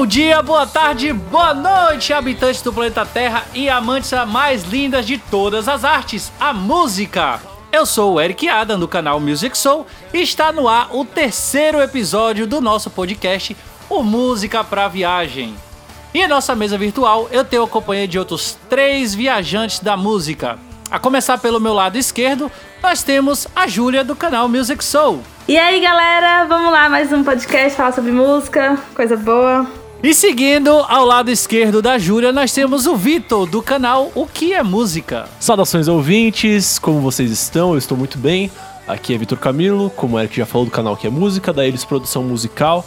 [0.00, 5.18] Bom dia, boa tarde, boa noite, habitantes do planeta Terra e amantes mais lindas de
[5.18, 7.38] todas as artes, a música.
[7.70, 11.82] Eu sou o Eric Adam do canal Music Soul e está no ar o terceiro
[11.82, 13.54] episódio do nosso podcast,
[13.90, 15.54] o Música para Viagem.
[16.14, 20.58] E em nossa mesa virtual eu tenho a companhia de outros três viajantes da música.
[20.90, 22.50] A começar pelo meu lado esquerdo,
[22.82, 25.20] nós temos a Júlia do canal Music Soul.
[25.46, 29.79] E aí, galera, vamos lá, mais um podcast falar sobre música, coisa boa.
[30.02, 34.54] E seguindo ao lado esquerdo da Júlia, nós temos o Vitor do canal O que
[34.54, 35.28] é Música.
[35.38, 37.72] Saudações ouvintes, como vocês estão?
[37.72, 38.50] Eu estou muito bem.
[38.88, 41.66] Aqui é Vitor Camilo, como o Eric já falou do canal Que é Música, da
[41.66, 42.82] Eles Produção Musical.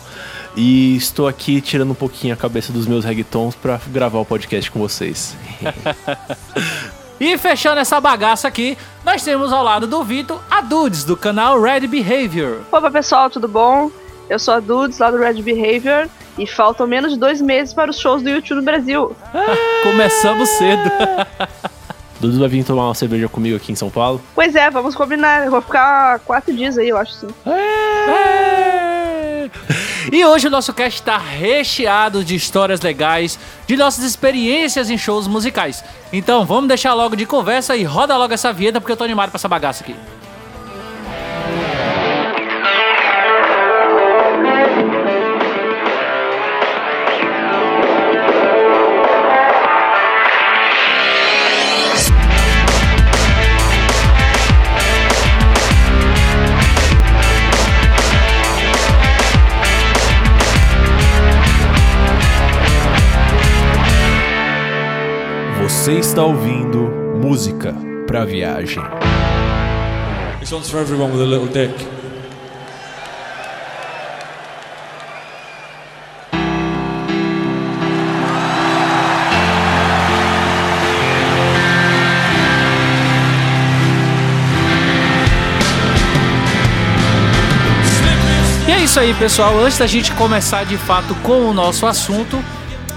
[0.55, 4.71] E estou aqui tirando um pouquinho a cabeça dos meus reggaetons para gravar o podcast
[4.71, 5.37] com vocês.
[7.19, 11.61] E fechando essa bagaça aqui, nós temos ao lado do Vitor a Dudes do canal
[11.61, 12.63] Red Behavior.
[12.69, 13.89] Opa pessoal, tudo bom?
[14.29, 17.91] Eu sou a Dudes lá do Red Behavior e faltam menos de dois meses para
[17.91, 19.15] os shows do YouTube no Brasil.
[19.83, 20.91] Começamos cedo.
[22.19, 24.21] Dudu vai vir tomar uma cerveja comigo aqui em São Paulo.
[24.33, 25.45] Pois é, vamos combinar.
[25.45, 27.27] Eu vou ficar quatro dias aí, eu acho sim.
[30.11, 35.27] E hoje o nosso cast está recheado de histórias legais, de nossas experiências em shows
[35.27, 35.83] musicais.
[36.13, 39.29] Então vamos deixar logo de conversa e roda logo essa vinheta porque eu tô animado
[39.29, 39.95] pra essa bagaça aqui.
[66.13, 67.73] Está ouvindo música
[68.05, 68.83] pra viagem.
[70.39, 71.73] This one's for everyone with a little dick.
[88.67, 89.57] E é isso aí, pessoal.
[89.57, 92.37] Antes da gente começar de fato com o nosso assunto,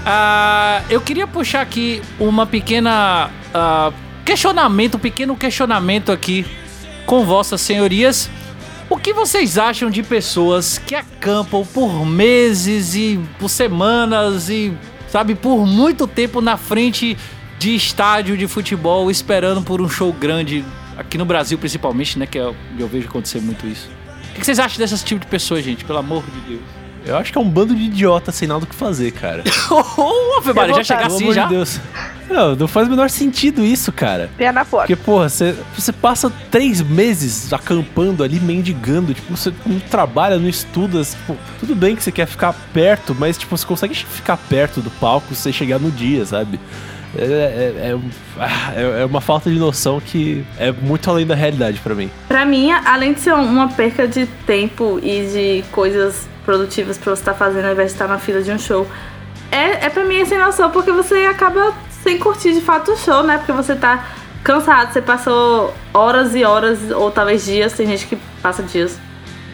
[0.09, 3.91] ah, eu queria puxar aqui uma pequena ah,
[4.23, 6.45] questionamento, um pequeno questionamento aqui
[7.05, 8.29] com vossas senhorias.
[8.89, 14.73] O que vocês acham de pessoas que acampam por meses e por semanas e,
[15.09, 17.17] sabe, por muito tempo na frente
[17.59, 20.63] de estádio de futebol esperando por um show grande,
[20.97, 23.89] aqui no Brasil principalmente, né, que eu, eu vejo acontecer muito isso.
[24.31, 25.83] O que vocês acham desse tipo de pessoa, gente?
[25.83, 26.86] Pelo amor de Deus.
[27.07, 29.41] Eu acho que é um bando de idiota sem nada o que fazer, cara.
[29.71, 31.43] Ô, Ave Maria, já chegar Pelo assim amor já?
[31.45, 31.79] de Deus.
[32.29, 34.29] Não, não faz o menor sentido isso, cara.
[34.37, 34.87] Pé na porta.
[34.87, 40.49] Porque, porra, você, você passa três meses acampando ali, mendigando, tipo, você não trabalha, não
[40.49, 44.81] estuda, tipo, tudo bem que você quer ficar perto, mas, tipo, você consegue ficar perto
[44.81, 46.59] do palco se você chegar no dia, sabe?
[47.17, 47.97] É, é- é
[48.37, 52.11] ah, é- é uma falta de noção que é muito além da realidade pra mim.
[52.27, 55.25] Pra mim, além de ser uma perca de tempo e
[55.61, 58.57] de coisas produtivas pra você estar fazendo ao invés de estar na fila de um
[58.57, 58.87] show,
[59.51, 62.97] é, é pra mim é sem noção, porque você acaba sem curtir de fato o
[62.97, 63.37] show, né?
[63.37, 64.05] Porque você tá
[64.43, 68.97] cansado, você passou horas e horas, ou talvez dias, tem gente que passa dias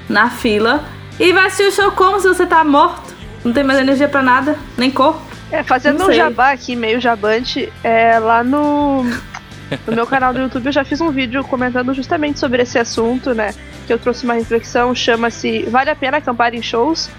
[0.07, 0.83] na fila,
[1.19, 3.11] e vai assistir o show como se você tá morto,
[3.43, 5.19] não tem mais energia pra nada, nem corpo.
[5.51, 9.03] É, fazendo um jabá aqui, meio jabante, é, lá no,
[9.87, 13.33] no meu canal do YouTube eu já fiz um vídeo comentando justamente sobre esse assunto,
[13.33, 13.53] né?
[13.85, 17.09] Que eu trouxe uma reflexão, chama-se Vale a Pena Acampar em Shows?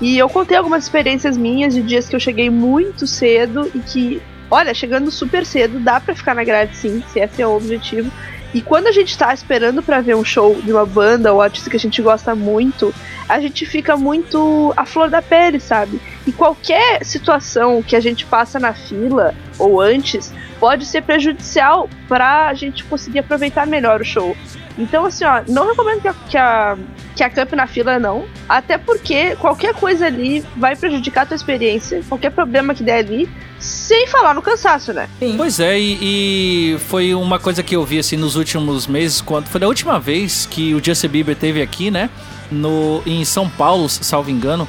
[0.00, 4.22] E eu contei algumas experiências minhas de dias que eu cheguei muito cedo e que,
[4.50, 8.10] olha, chegando super cedo, dá pra ficar na grade sim, se esse é o objetivo.
[8.52, 11.68] E quando a gente tá esperando pra ver um show de uma banda ou artista
[11.68, 12.94] que a gente gosta muito,
[13.28, 16.00] a gente fica muito à flor da pele, sabe?
[16.26, 22.54] E qualquer situação que a gente passa na fila ou antes pode ser prejudicial pra
[22.54, 24.36] gente conseguir aproveitar melhor o show.
[24.78, 26.76] Então, assim, ó, não recomendo que a, que a,
[27.14, 28.24] que a camp na fila, não.
[28.48, 33.28] Até porque qualquer coisa ali vai prejudicar a tua experiência, qualquer problema que der ali,
[33.58, 35.08] sem falar no cansaço, né?
[35.36, 39.46] Pois é, e, e foi uma coisa que eu vi assim nos últimos meses, quando
[39.46, 42.10] foi da última vez que o Justin Bieber teve aqui, né?
[42.50, 44.68] No, em São Paulo, salvo engano.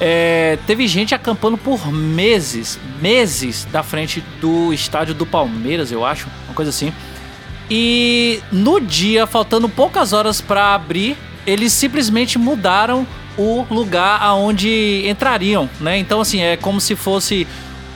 [0.00, 6.28] É, teve gente acampando por meses, meses da frente do estádio do Palmeiras, eu acho,
[6.46, 6.92] uma coisa assim.
[7.70, 11.16] E no dia, faltando poucas horas pra abrir,
[11.46, 13.06] eles simplesmente mudaram
[13.36, 15.98] o lugar aonde entrariam, né?
[15.98, 17.46] Então assim, é como se fosse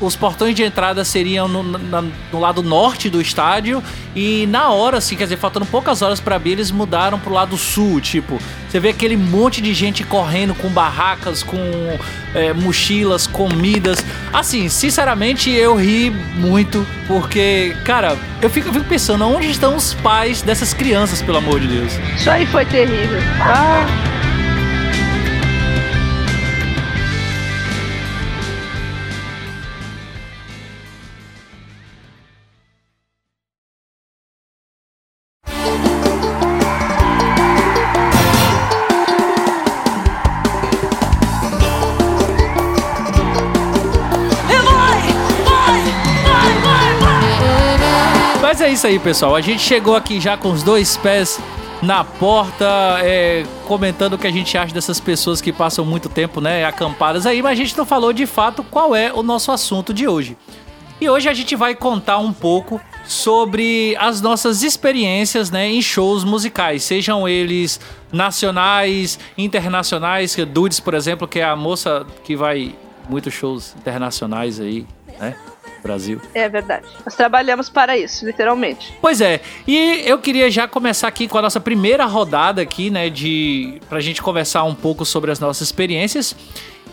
[0.05, 2.03] os portões de entrada seriam no, na-
[2.33, 3.83] no lado norte do estádio
[4.15, 7.57] e na hora, assim, quer dizer, faltando poucas horas pra abrir, eles mudaram pro lado
[7.57, 8.39] sul, tipo,
[8.69, 11.57] você vê aquele monte de gente correndo com barracas, com
[12.35, 14.05] é, mochilas, comidas.
[14.33, 19.95] Assim, sinceramente, eu ri muito porque, cara, eu fico, eu fico pensando, onde estão os
[19.95, 21.93] pais dessas crianças, pelo amor de Deus?
[22.17, 23.21] Isso aí foi terrível.
[23.41, 23.87] Ah,
[48.83, 49.37] isso aí, pessoal.
[49.37, 51.41] A gente chegou aqui já com os dois pés
[51.81, 56.41] na porta, é, comentando o que a gente acha dessas pessoas que passam muito tempo,
[56.41, 59.95] né, acampadas aí, mas a gente não falou de fato qual é o nosso assunto
[59.95, 60.37] de hoje.
[61.01, 66.25] E hoje a gente vai contar um pouco sobre as nossas experiências, né, em shows
[66.25, 67.79] musicais, sejam eles
[68.11, 72.75] nacionais, internacionais, que Dudes, por exemplo, que é a moça que vai
[73.09, 74.85] muitos shows internacionais aí,
[75.21, 75.37] né,
[75.83, 76.21] Brasil.
[76.35, 76.87] é verdade.
[77.05, 78.95] Nós trabalhamos para isso, literalmente.
[79.01, 83.11] Pois é, e eu queria já começar aqui com a nossa primeira rodada aqui, né,
[83.11, 86.35] de pra gente conversar um pouco sobre as nossas experiências.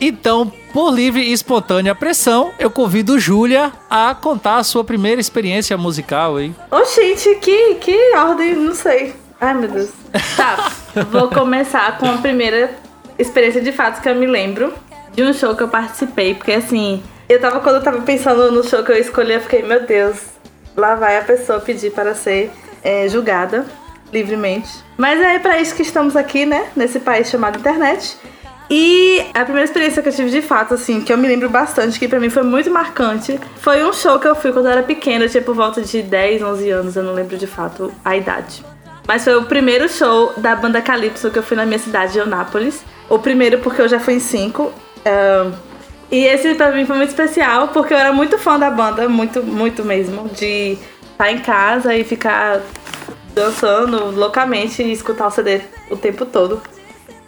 [0.02, 5.78] Então, por livre e espontânea pressão, eu convido Júlia a contar a sua primeira experiência
[5.78, 6.54] musical aí.
[6.72, 9.14] Ô, gente, que, que ordem, não sei.
[9.42, 9.90] Ai, meu Deus.
[10.38, 10.72] Tá,
[11.12, 12.72] vou começar com a primeira
[13.18, 14.74] experiência de fato que eu me lembro
[15.14, 18.68] de um show que eu participei, porque assim, eu tava, quando eu tava pensando no
[18.68, 20.18] show que eu escolhi, eu fiquei, meu Deus,
[20.76, 22.52] lá vai a pessoa pedir para ser
[22.84, 23.66] é, julgada
[24.12, 24.70] livremente.
[24.98, 28.18] Mas é pra isso que estamos aqui, né, nesse país chamado internet.
[28.68, 32.00] E a primeira experiência que eu tive de fato, assim, que eu me lembro bastante,
[32.00, 34.84] que pra mim foi muito marcante, foi um show que eu fui quando eu era
[34.84, 38.18] pequena, eu tinha por volta de 10, 11 anos, eu não lembro de fato a
[38.18, 38.66] idade.
[39.08, 42.20] Mas foi o primeiro show da banda Calypso que eu fui na minha cidade de
[42.20, 42.84] Eunápolis.
[43.10, 44.72] O primeiro porque eu já fui em cinco.
[45.04, 45.52] ahn,
[46.12, 49.44] e esse pra mim foi muito especial porque eu era muito fã da banda, muito,
[49.44, 50.28] muito mesmo.
[50.30, 50.78] De
[51.12, 52.62] estar em casa e ficar
[53.34, 56.62] dançando loucamente e escutar o CD o tempo todo.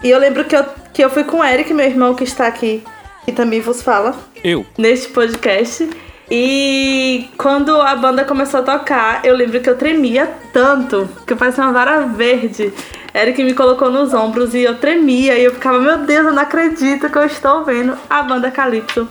[0.04, 2.48] E eu lembro que eu, que eu fui com o Eric, meu irmão que está
[2.48, 2.84] aqui,
[3.24, 4.66] que também vos fala Eu.
[4.78, 5.88] neste podcast.
[6.34, 11.38] E quando a banda começou a tocar, eu lembro que eu tremia tanto, que eu
[11.38, 12.72] parecia uma vara verde.
[13.14, 16.42] Eric me colocou nos ombros e eu tremia e eu ficava, meu Deus, eu não
[16.42, 19.10] acredito que eu estou vendo a banda Calypso.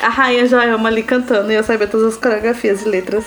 [0.00, 3.24] A Rainha Joelma ali cantando e eu sabia todas as coreografias e letras.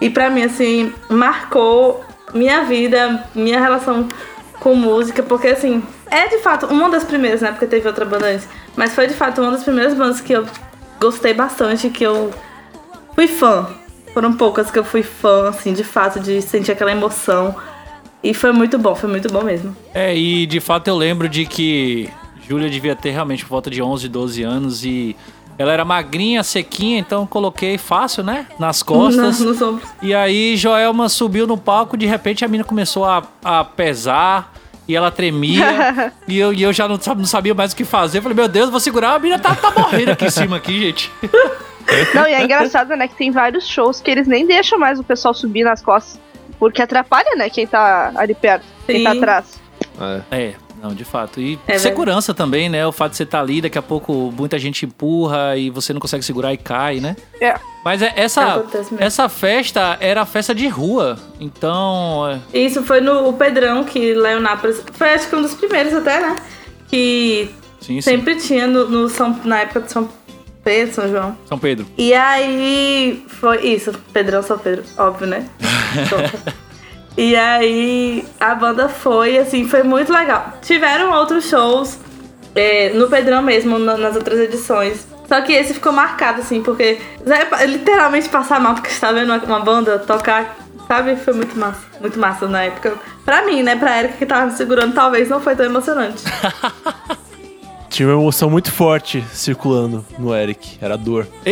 [0.00, 4.08] E pra mim, assim, marcou minha vida, minha relação
[4.58, 7.50] com música, porque assim, é de fato uma das primeiras, né?
[7.50, 10.46] Porque teve outra banda antes, mas foi de fato uma das primeiras bandas que eu
[10.98, 12.32] gostei bastante, que eu
[13.16, 13.66] fui fã.
[14.14, 17.56] Foram poucas que eu fui fã, assim, de fato, de sentir aquela emoção.
[18.22, 19.76] E foi muito bom, foi muito bom mesmo.
[19.92, 22.08] É, e de fato eu lembro de que
[22.48, 25.16] Júlia devia ter realmente por volta de 11, 12 anos e
[25.58, 28.46] ela era magrinha, sequinha, então coloquei fácil, né?
[28.58, 29.40] Nas costas.
[29.40, 29.88] Nos ombros.
[30.02, 34.52] E aí Joelma subiu no palco, de repente a mina começou a, a pesar
[34.88, 36.12] e ela tremia.
[36.26, 38.18] e, eu, e eu já não, não sabia mais o que fazer.
[38.18, 40.80] Eu falei, meu Deus, vou segurar, a mina tá, tá morrendo aqui em cima aqui,
[40.80, 41.12] gente.
[42.14, 45.04] Não, e é engraçado, né, que tem vários shows que eles nem deixam mais o
[45.04, 46.20] pessoal subir nas costas.
[46.58, 49.18] Porque atrapalha, né, quem tá ali perto, quem tá Sim.
[49.18, 49.60] atrás.
[50.30, 51.40] É, não, de fato.
[51.40, 52.86] E É segurança também, né?
[52.86, 56.00] O fato de você estar ali, daqui a pouco muita gente empurra e você não
[56.00, 57.16] consegue segurar e cai, né?
[57.40, 57.54] É.
[57.84, 58.98] Mas é- essa, mesmo.
[59.00, 61.18] essa festa era a festa de rua.
[61.40, 64.82] Então, é, Isso foi no o Pedrão, que lá em Nápoles.
[64.92, 66.36] Foi acho que um dos primeiros até, né?
[66.88, 67.50] Que
[67.80, 68.00] sim, sim.
[68.00, 70.08] sempre tinha no, no São, na época de São
[70.66, 71.38] Pedro, São João.
[71.46, 71.86] São Pedro.
[71.96, 75.46] E aí foi isso, Pedrão São Pedro, óbvio, né?
[77.16, 80.54] e aí a banda foi, assim, foi muito legal.
[80.60, 81.96] Tiveram outros shows
[82.52, 85.06] é, no Pedrão mesmo, na- nas outras edições.
[85.28, 89.38] Só que esse ficou marcado, assim, porque é, literalmente passar mal porque estava vendo uma,
[89.44, 90.56] uma banda tocar,
[90.88, 91.14] sabe?
[91.14, 91.80] Foi muito massa.
[92.00, 92.94] Muito massa na época.
[93.24, 93.76] Pra mim, né?
[93.76, 96.24] Pra Erika que tava me segurando, talvez não foi tão emocionante.
[97.96, 100.76] Tinha uma emoção muito forte circulando no Eric.
[100.82, 101.26] Era dor.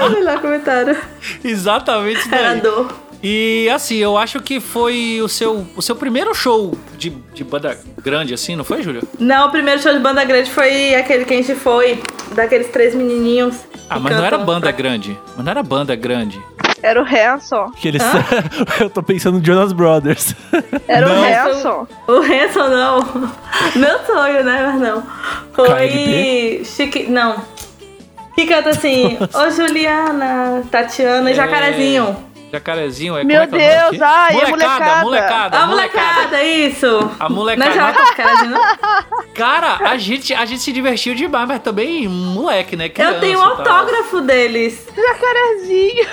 [0.00, 0.96] ah, melhor comentário.
[1.44, 2.60] Exatamente isso Era daí.
[2.60, 2.92] dor.
[3.22, 7.78] E assim, eu acho que foi o seu, o seu primeiro show de, de banda
[8.02, 9.02] grande, assim, não foi, Júlia?
[9.16, 12.02] Não, o primeiro show de banda grande foi aquele que a gente foi,
[12.34, 13.54] daqueles três menininhos.
[13.88, 15.16] Ah, mas não era banda pra- grande.
[15.36, 16.42] Mas não era banda grande.
[16.82, 17.70] Era o Hanson.
[17.72, 18.02] Que eles...
[18.80, 20.34] eu tô pensando no Jonas Brothers.
[20.88, 21.20] Era Não.
[21.20, 21.86] o Hanson.
[22.08, 23.30] O Hanson não.
[23.76, 24.72] Meu sonho, né?
[24.72, 25.02] Mas não.
[25.52, 26.62] Foi.
[26.64, 27.04] Chique.
[27.04, 27.36] Não.
[28.34, 29.16] Que canta assim.
[29.32, 32.16] Ô Juliana, Tatiana e Jacarezinho.
[32.52, 33.90] Jacarezinho é Meu como é que é?
[33.90, 35.02] Deus, ai, é molecada, molecada.
[35.02, 37.10] molecada, A molecada, isso.
[37.18, 37.74] A molecada.
[37.74, 38.60] Não é Jacarezinho, não?
[39.34, 42.90] Cara, a gente, a gente se divertiu demais, mas também moleque, né?
[42.90, 44.86] Criança, Eu tenho um autógrafo deles.
[44.94, 46.06] Jacarezinho.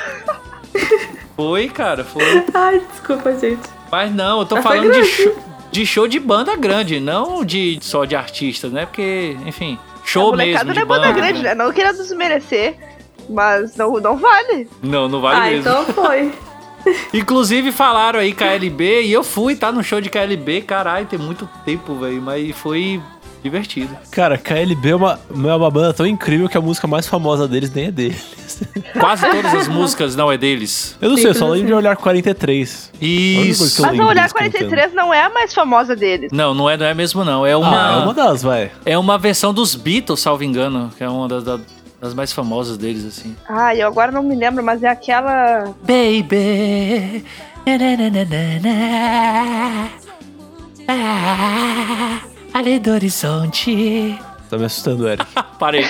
[1.36, 2.24] Foi, cara, foi.
[2.54, 3.62] Ai, desculpa, gente.
[3.92, 5.36] Mas não, eu tô Mas falando de show,
[5.72, 8.86] de show de banda grande, não de só de artistas, né?
[8.86, 11.14] Porque, enfim, show mesmo não de é banda banda.
[11.14, 11.56] grande, né?
[11.56, 12.76] Não querendo desmerecer.
[13.30, 14.68] Mas não, não vale.
[14.82, 15.60] Não, não vale ah, mesmo.
[15.60, 16.32] então foi.
[17.14, 19.72] Inclusive falaram aí KLB e eu fui, tá?
[19.72, 23.02] No show de KLB, caralho, tem muito tempo, velho, mas foi
[23.44, 23.96] divertido.
[24.12, 27.72] Cara, KLB é uma, é uma banda tão incrível que a música mais famosa deles
[27.74, 28.62] nem é deles.
[29.00, 30.98] Quase todas as músicas não é deles.
[31.02, 32.92] Eu não sei, eu só lembro de olhar 43.
[33.02, 33.82] Isso.
[33.82, 36.32] Mas o Olhar deles 43 não é a mais famosa deles.
[36.32, 37.46] Não, não é, não é mesmo não.
[37.46, 38.72] É Ah, uma, é uma das, vai.
[38.86, 41.60] é uma versão dos Beatles, salvo engano, que é uma das, da-
[42.02, 43.36] das mais famosas deles, assim.
[43.48, 45.74] Ah, eu agora não me lembro, mas é aquela.
[45.82, 47.24] Baby.
[47.66, 49.90] na, na, na, na, na.
[50.88, 52.20] Ah,
[52.54, 54.20] ali do horizonte.
[54.50, 55.26] Tá me assustando, Eric.
[55.60, 55.86] Parei.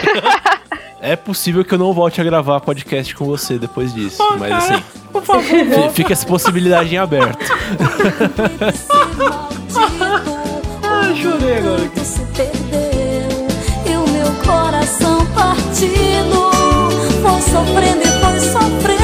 [1.02, 4.22] É possível que eu não volte a gravar podcast com você depois disso.
[4.38, 5.44] mas assim, Por favor.
[5.44, 7.38] fi- fica essa possibilidade em aberto.
[10.84, 11.90] Ah, chorei agora.
[12.04, 13.48] se perdeu
[13.86, 16.52] e o meu coração partido
[17.22, 18.99] foi sofrendo e foi sofrendo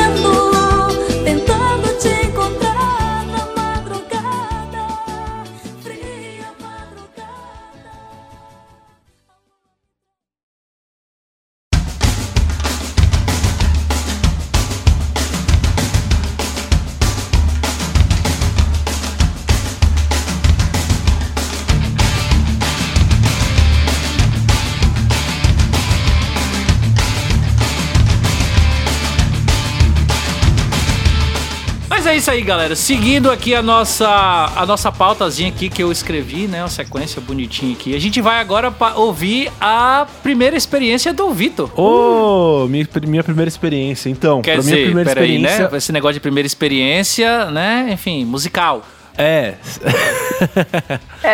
[32.16, 32.76] é isso aí, galera.
[32.76, 34.08] Seguindo aqui a nossa,
[34.56, 36.62] a nossa pautazinha aqui que eu escrevi, né?
[36.62, 37.96] Uma sequência bonitinha aqui.
[37.96, 41.70] A gente vai agora ouvir a primeira experiência do Vitor.
[41.80, 44.10] Ô, minha, minha primeira experiência.
[44.10, 45.70] Então, Quer pra minha dizer, primeira peraí, experiência.
[45.70, 45.78] né?
[45.78, 47.90] Esse negócio de primeira experiência, né?
[47.92, 48.84] Enfim, musical.
[49.18, 49.54] É,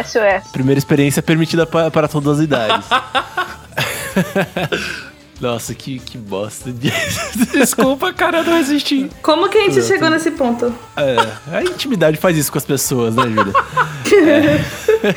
[0.03, 0.49] SOS.
[0.53, 2.85] primeira experiência permitida pa- para todas as idades.
[5.41, 6.71] Nossa, que, que bosta.
[6.71, 6.91] de-
[7.51, 9.09] Desculpa, cara, eu não resisti.
[9.23, 10.73] Como que a gente chegou nesse ponto?
[10.95, 13.53] É, a intimidade faz isso com as pessoas, né, Júlia?
[15.03, 15.15] É.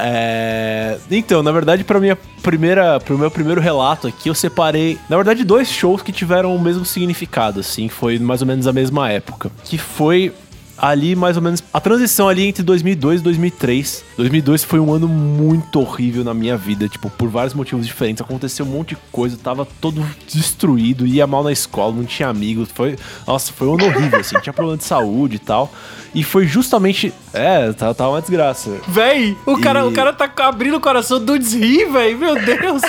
[0.00, 5.16] É, Então, na verdade, para minha primeira, pro meu primeiro relato aqui, eu separei, na
[5.16, 9.10] verdade, dois shows que tiveram o mesmo significado, assim, foi mais ou menos a mesma
[9.10, 10.32] época, que foi
[10.80, 14.04] ali mais ou menos a transição ali entre 2002 e 2003.
[14.16, 18.20] 2002 foi um ano muito horrível na minha vida, tipo, por vários motivos diferentes.
[18.22, 22.68] Aconteceu um monte de coisa, tava todo destruído, ia mal na escola, não tinha amigos.
[22.72, 25.72] Foi, nossa, foi um ano horrível assim, tinha problema de saúde e tal.
[26.14, 28.70] E foi justamente, é, tava, tava uma desgraça.
[28.88, 32.14] Véi, o cara, E- o cara tá abrindo o coração do desri, véi.
[32.14, 32.82] Meu Deus.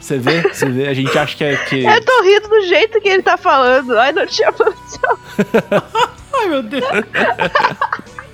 [0.00, 3.00] Você vê, você vê, a gente acha que é que Eu tô rindo do jeito
[3.00, 3.98] que ele tá falando.
[3.98, 4.52] Ai, não tinha.
[6.38, 6.84] Ai, meu Deus.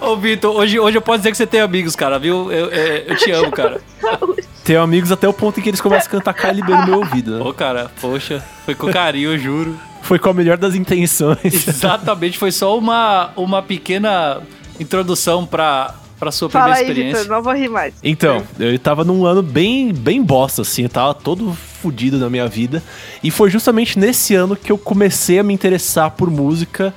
[0.00, 2.50] Ô, Vitor, hoje, hoje eu posso dizer que você tem amigos, cara, viu?
[2.50, 3.80] Eu, é, eu te amo, cara.
[4.64, 7.38] tem amigos até o ponto em que eles começam a cantar KLB no meu ouvido,
[7.38, 7.44] né?
[7.44, 9.78] Ô, cara, poxa, foi com carinho, eu juro.
[10.02, 11.66] Foi com a melhor das intenções.
[11.68, 14.40] Exatamente, foi só uma, uma pequena
[14.78, 17.22] introdução pra, pra sua Fala primeira aí, experiência.
[17.22, 17.36] Vitor.
[17.36, 17.94] Não vou rir mais.
[18.02, 22.48] Então, eu tava num ano bem, bem bosta, assim, eu tava todo fudido na minha
[22.48, 22.82] vida.
[23.22, 26.92] E foi justamente nesse ano que eu comecei a me interessar por música,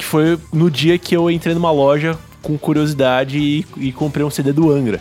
[0.00, 4.30] que foi no dia que eu entrei numa loja com curiosidade e, e comprei um
[4.30, 5.00] CD do Angra.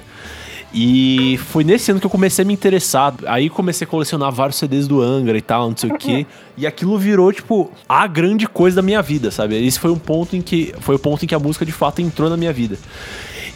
[0.73, 3.15] E foi nesse ano que eu comecei a me interessar.
[3.25, 6.27] Aí comecei a colecionar vários CDs do Angra e tal, não sei o quê.
[6.57, 9.55] E aquilo virou, tipo, a grande coisa da minha vida, sabe?
[9.65, 10.75] Esse foi um ponto em que.
[10.81, 12.77] Foi o ponto em que a música de fato entrou na minha vida.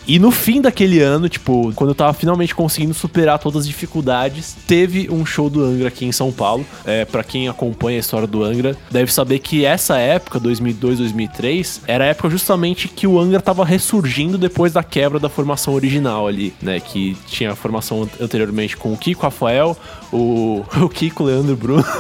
[0.06, 4.56] E no fim daquele ano, tipo, quando eu tava finalmente conseguindo superar todas as dificuldades,
[4.68, 6.66] teve um show do Angra aqui em São Paulo.
[6.86, 11.82] É, para quem acompanha a história do Angra, deve saber que essa época, 2002, 2003,
[11.88, 16.28] era a época justamente que o Angra tava ressurgindo depois da quebra da formação original
[16.28, 16.80] ali, né?
[16.80, 19.78] Que tinha a formação anteriormente com o Kiko Rafael,
[20.12, 21.86] o, o Kiko, Leandro Bruno.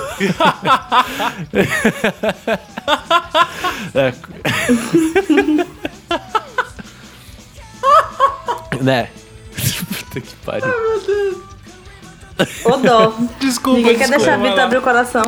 [3.95, 4.11] É,
[8.83, 9.09] né?
[9.87, 10.73] Puta que pariu.
[12.65, 13.13] Ô dó.
[13.39, 15.23] Desculpa, Ninguém quer desculpa, deixar a Vitor abrir o coração.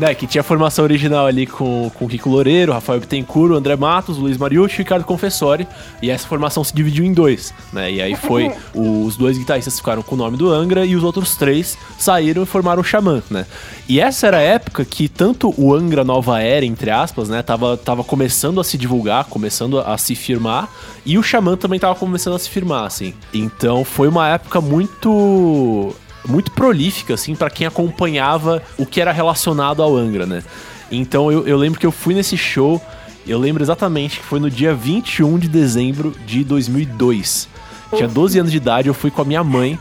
[0.00, 3.76] Né, que tinha a formação original ali com, com o Kiko Loureiro, Rafael Bittencourt, André
[3.76, 5.68] Matos, Luiz Mariucci e Ricardo Confessori.
[6.00, 7.92] E essa formação se dividiu em dois, né?
[7.92, 11.36] E aí foi os dois guitarristas ficaram com o nome do Angra e os outros
[11.36, 13.44] três saíram e formaram o Xamã, né?
[13.86, 17.76] E essa era a época que tanto o Angra Nova Era, entre aspas, né, tava,
[17.76, 20.68] tava começando a se divulgar, começando a se firmar,
[21.04, 23.12] e o Xamã também tava começando a se firmar, assim.
[23.34, 25.94] Então foi uma época muito
[26.26, 30.42] muito prolífica, assim, para quem acompanhava o que era relacionado ao Angra, né?
[30.90, 32.80] Então eu, eu lembro que eu fui nesse show,
[33.26, 37.48] eu lembro exatamente que foi no dia 21 de dezembro de 2002.
[37.94, 39.78] Tinha 12 anos de idade, eu fui com a minha mãe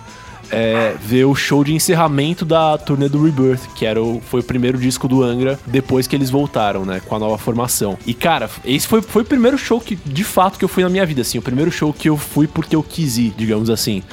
[0.52, 4.44] é, ver o show de encerramento da turnê do Rebirth, que era o, foi o
[4.44, 7.98] primeiro disco do Angra depois que eles voltaram, né, com a nova formação.
[8.06, 10.90] E cara, esse foi, foi o primeiro show que de fato que eu fui na
[10.90, 14.04] minha vida, assim, o primeiro show que eu fui porque eu quis ir, digamos assim.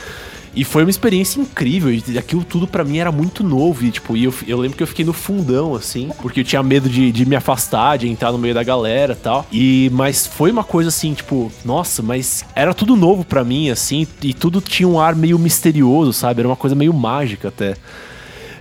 [0.56, 1.92] E foi uma experiência incrível.
[1.92, 3.84] E aquilo tudo pra mim era muito novo.
[3.84, 6.62] E, tipo, e eu, eu lembro que eu fiquei no fundão, assim, porque eu tinha
[6.62, 9.46] medo de, de me afastar, de entrar no meio da galera e tal.
[9.52, 14.06] E, mas foi uma coisa assim, tipo, nossa, mas era tudo novo pra mim, assim,
[14.22, 16.40] e tudo tinha um ar meio misterioso, sabe?
[16.40, 17.76] Era uma coisa meio mágica até.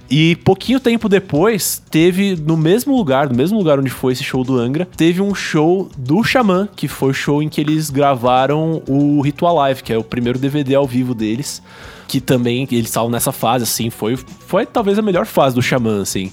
[0.09, 4.43] E pouquinho tempo depois, teve no mesmo lugar, no mesmo lugar onde foi esse show
[4.43, 8.83] do Angra, teve um show do Xamã, que foi o show em que eles gravaram
[8.87, 11.61] o Ritual Live, que é o primeiro DVD ao vivo deles,
[12.07, 16.01] que também eles estavam nessa fase, assim, foi, foi talvez a melhor fase do Xamã,
[16.01, 16.31] assim.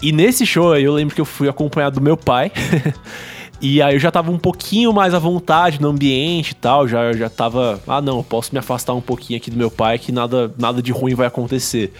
[0.00, 2.52] E nesse show eu lembro que eu fui acompanhado do meu pai.
[3.60, 7.12] E aí eu já tava um pouquinho mais à vontade no ambiente e tal, já,
[7.12, 10.12] já tava, ah não, eu posso me afastar um pouquinho aqui do meu pai que
[10.12, 11.92] nada, nada de ruim vai acontecer.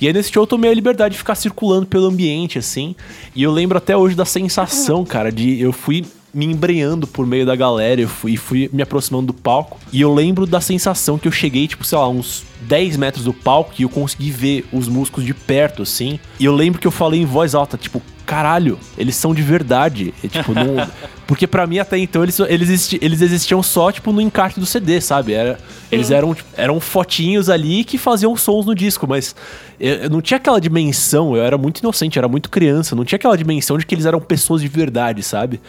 [0.00, 2.96] E aí nesse show eu tomei a liberdade de ficar circulando pelo ambiente, assim,
[3.34, 7.44] e eu lembro até hoje da sensação, cara, de eu fui me embreando por meio
[7.44, 11.28] da galera, eu fui, fui me aproximando do palco, e eu lembro da sensação que
[11.28, 14.88] eu cheguei, tipo, sei lá, uns 10 metros do palco e eu consegui ver os
[14.88, 18.78] músicos de perto, assim, e eu lembro que eu falei em voz alta, tipo, caralho,
[18.96, 20.14] eles são de verdade.
[20.22, 20.88] E, tipo, não...
[21.26, 24.66] Porque pra mim, até então, eles, eles, existi, eles existiam só, tipo, no encarte do
[24.66, 25.32] CD, sabe?
[25.32, 25.58] Era,
[25.90, 29.34] eles eram, tipo, eram fotinhos ali que faziam sons no disco, mas
[29.82, 33.16] eu, não tinha aquela dimensão, eu era muito inocente, eu era muito criança, não tinha
[33.16, 35.60] aquela dimensão de que eles eram pessoas de verdade, sabe?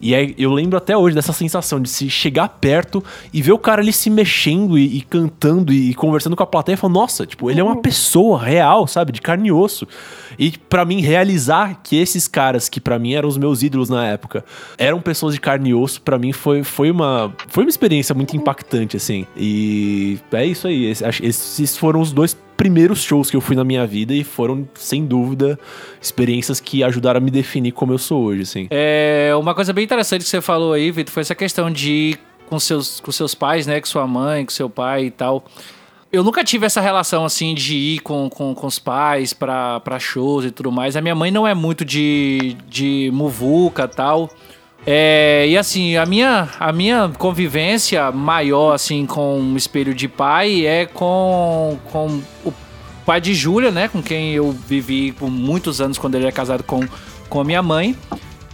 [0.00, 3.02] E aí, eu lembro até hoje dessa sensação de se chegar perto
[3.32, 6.46] e ver o cara ali se mexendo e, e cantando e, e conversando com a
[6.46, 9.12] plateia e falar, nossa, tipo, ele é uma pessoa real, sabe?
[9.12, 9.86] De carne e osso.
[10.36, 14.04] E pra mim, realizar que esses caras, que pra mim eram os meus ídolos na
[14.04, 14.44] época,
[14.78, 18.36] eram pessoas de carne e osso, pra mim foi, foi, uma, foi uma experiência muito
[18.36, 19.26] impactante, assim.
[19.36, 20.86] E é isso aí.
[20.86, 25.06] Esses foram os dois primeiros shows que eu fui na minha vida e foram, sem
[25.06, 25.58] dúvida,
[25.98, 28.68] experiências que ajudaram a me definir como eu sou hoje, assim.
[28.70, 32.18] É, uma coisa bem interessante que você falou aí, Vitor, foi essa questão de
[32.50, 33.80] com seus, com seus pais, né?
[33.80, 35.42] Com sua mãe, com seu pai e tal.
[36.12, 39.98] Eu nunca tive essa relação assim de ir com, com, com os pais pra, pra
[39.98, 40.96] shows e tudo mais.
[40.96, 44.28] A minha mãe não é muito de, de muvuca e tal.
[44.86, 50.66] É, e assim, a minha, a minha convivência maior assim com o espelho de pai
[50.66, 52.52] é com, com o
[53.04, 53.88] pai de Júlia, né?
[53.88, 56.80] Com quem eu vivi por muitos anos quando ele era casado com,
[57.28, 57.94] com a minha mãe.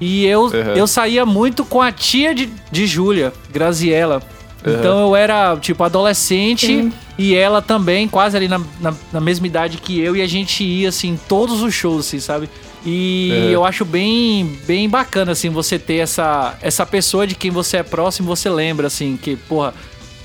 [0.01, 4.23] E eu, eu saía muito com a tia de, de Júlia, Graziella.
[4.67, 9.79] Então eu era, tipo, adolescente e ela também, quase ali na, na, na mesma idade
[9.79, 12.51] que eu, e a gente ia, assim, todos os shows, assim, sabe?
[12.87, 17.79] E eu acho bem, bem bacana, assim, você ter essa, essa pessoa de quem você
[17.79, 19.75] é próximo, você lembra, assim, que, porra,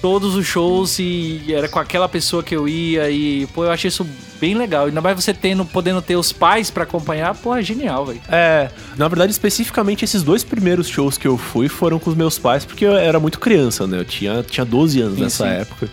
[0.01, 3.87] todos os shows e era com aquela pessoa que eu ia e, pô, eu achei
[3.87, 4.05] isso
[4.39, 4.85] bem legal.
[4.85, 8.21] Ainda mais você tendo, podendo ter os pais pra acompanhar, pô, é genial, velho.
[8.27, 12.39] É, na verdade, especificamente esses dois primeiros shows que eu fui foram com os meus
[12.39, 13.99] pais, porque eu era muito criança, né?
[13.99, 15.61] Eu tinha, tinha 12 anos Sim, nessa sim.
[15.61, 15.89] época.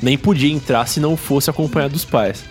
[0.00, 2.44] Nem podia entrar se não fosse acompanhado dos pais.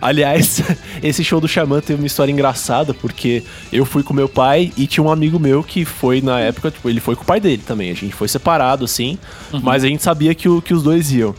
[0.00, 0.62] Aliás,
[1.02, 4.86] esse show do Xamã teve uma história engraçada, porque eu fui com meu pai e
[4.86, 7.62] tinha um amigo meu que foi na época, tipo, ele foi com o pai dele
[7.66, 7.90] também.
[7.90, 9.18] A gente foi separado, assim,
[9.62, 11.34] mas a gente sabia que, o, que os dois iam.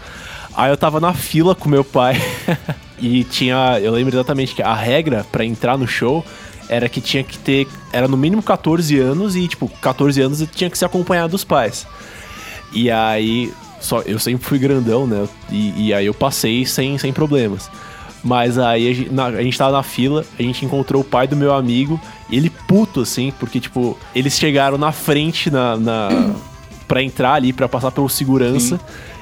[0.56, 2.22] Aí eu tava na fila com meu pai
[3.00, 3.80] e tinha.
[3.82, 6.26] Eu lembro exatamente que a regra pra entrar no show
[6.67, 7.67] era que tinha que ter.
[7.93, 11.88] Era no mínimo 14 anos e, tipo, 14 anos tinha que ser acompanhado dos pais.
[12.74, 13.54] E aí.
[13.80, 15.26] Só, eu sempre fui grandão, né?
[15.50, 17.72] E, e aí eu passei sem, sem problemas.
[18.23, 21.27] Mas aí a gente, na- a gente tava na fila, a gente encontrou o pai
[21.27, 26.10] do meu amigo, e ele puto, assim, porque, tipo, eles chegaram na frente na, na,
[26.88, 28.79] pra entrar ali, pra passar pelo segurança.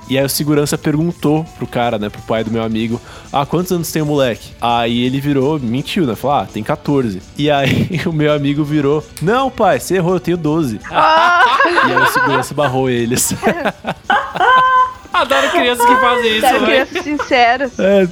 [0.09, 2.99] E aí o segurança perguntou pro cara, né, pro pai do meu amigo,
[3.31, 4.53] ah, quantos anos tem o moleque?
[4.61, 6.15] Aí ele virou, mentiu, né?
[6.15, 7.21] Falou, ah, tem 14.
[7.37, 10.79] E aí o meu amigo virou, não, pai, você errou, eu tenho 12.
[10.79, 13.33] e aí o segurança barrou eles.
[15.13, 16.65] Adoro crianças que fazem isso, velho.
[16.65, 17.79] crianças sinceras.
[17.79, 18.07] É,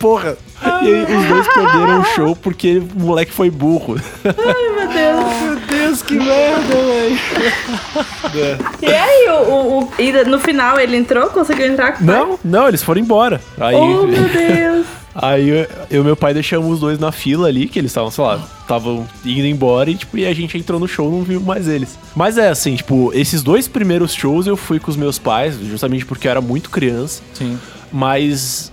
[0.00, 0.36] porra.
[0.82, 3.96] E aí os dois perderam o show porque o moleque foi burro.
[4.24, 8.58] Meu Deus, que merda, velho.
[8.82, 11.28] E aí, o, o, o- e no final ele entrou?
[11.30, 12.16] Conseguiu entrar com o pai?
[12.16, 13.40] Não, não, eles foram embora.
[13.58, 14.86] Aí, Oh, meu Deus.
[15.14, 15.48] aí
[15.90, 18.40] eu e meu pai deixamos os dois na fila ali, que eles estavam, sei lá,
[18.60, 21.66] estavam indo embora e, tipo, e a gente entrou no show e não viu mais
[21.68, 21.98] eles.
[22.14, 26.04] Mas é assim, tipo, esses dois primeiros shows eu fui com os meus pais, justamente
[26.04, 27.22] porque eu era muito criança.
[27.34, 27.58] Sim.
[27.92, 28.72] Mas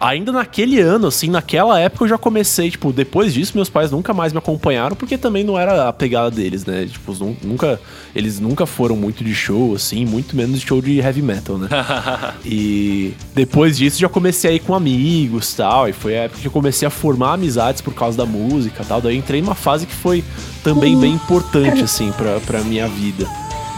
[0.00, 4.12] ainda naquele ano, assim, naquela época eu já comecei, tipo, depois disso meus pais nunca
[4.12, 6.86] mais me acompanharam, porque também não era a pegada deles, né?
[6.86, 7.80] Tipo, nunca,
[8.14, 11.68] eles nunca foram muito de show, assim, muito menos de show de heavy metal, né?
[12.44, 16.46] e depois disso já comecei a ir com amigos tal, e foi a época que
[16.46, 19.00] eu comecei a formar amizades por causa da música tal.
[19.00, 20.24] Daí eu entrei numa fase que foi
[20.62, 23.26] também bem importante, assim, pra, pra minha vida.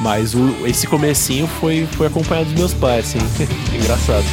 [0.00, 3.18] Mas o, esse comecinho foi, foi acompanhado dos meus pais, assim.
[3.74, 4.24] Engraçado.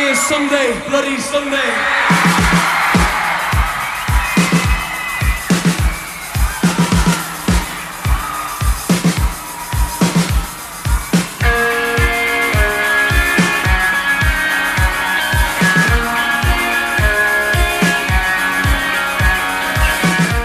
[0.00, 1.58] Is Someday, Bloody Someday.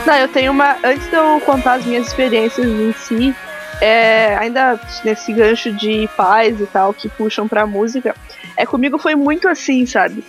[0.06, 0.76] Não, eu tenho uma.
[0.84, 3.36] Antes de eu contar as minhas experiências em si,
[3.82, 8.16] é, ainda nesse gancho de pais e tal que puxam pra música,
[8.58, 10.24] é comigo foi muito assim, sabe?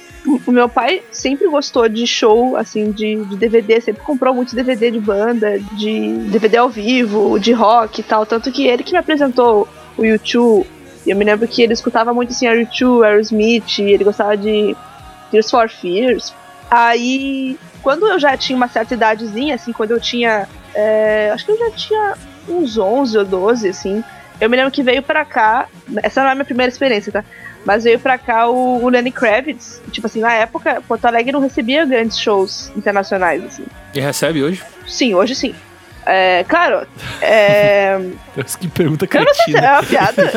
[0.44, 4.90] O meu pai sempre gostou de show, assim, de, de DVD, sempre comprou muito DVD
[4.90, 8.26] de banda, de DVD ao vivo, de rock e tal.
[8.26, 10.66] Tanto que ele que me apresentou o YouTube.
[11.06, 14.76] Eu me lembro que ele escutava muito assim, U2, Aerosmith, ele gostava de
[15.30, 16.34] Tears for Fears.
[16.68, 20.48] Aí, quando eu já tinha uma certa idadezinha, assim, quando eu tinha.
[20.74, 22.14] é, acho que eu já tinha
[22.48, 24.04] uns 11 ou 12, assim.
[24.40, 25.66] Eu me lembro que veio pra cá.
[26.02, 27.24] Essa não é a minha primeira experiência, tá?
[27.64, 29.80] Mas veio pra cá o, o Lenny Kravitz.
[29.90, 33.64] Tipo assim, na época, Porto Alegre não recebia grandes shows internacionais, assim.
[33.94, 34.62] E recebe hoje?
[34.86, 35.54] Sim, hoje sim.
[36.04, 36.86] É, claro,
[37.20, 37.98] é,
[38.60, 39.72] Que pergunta eu não sei se é cretina.
[39.72, 40.32] uma piada.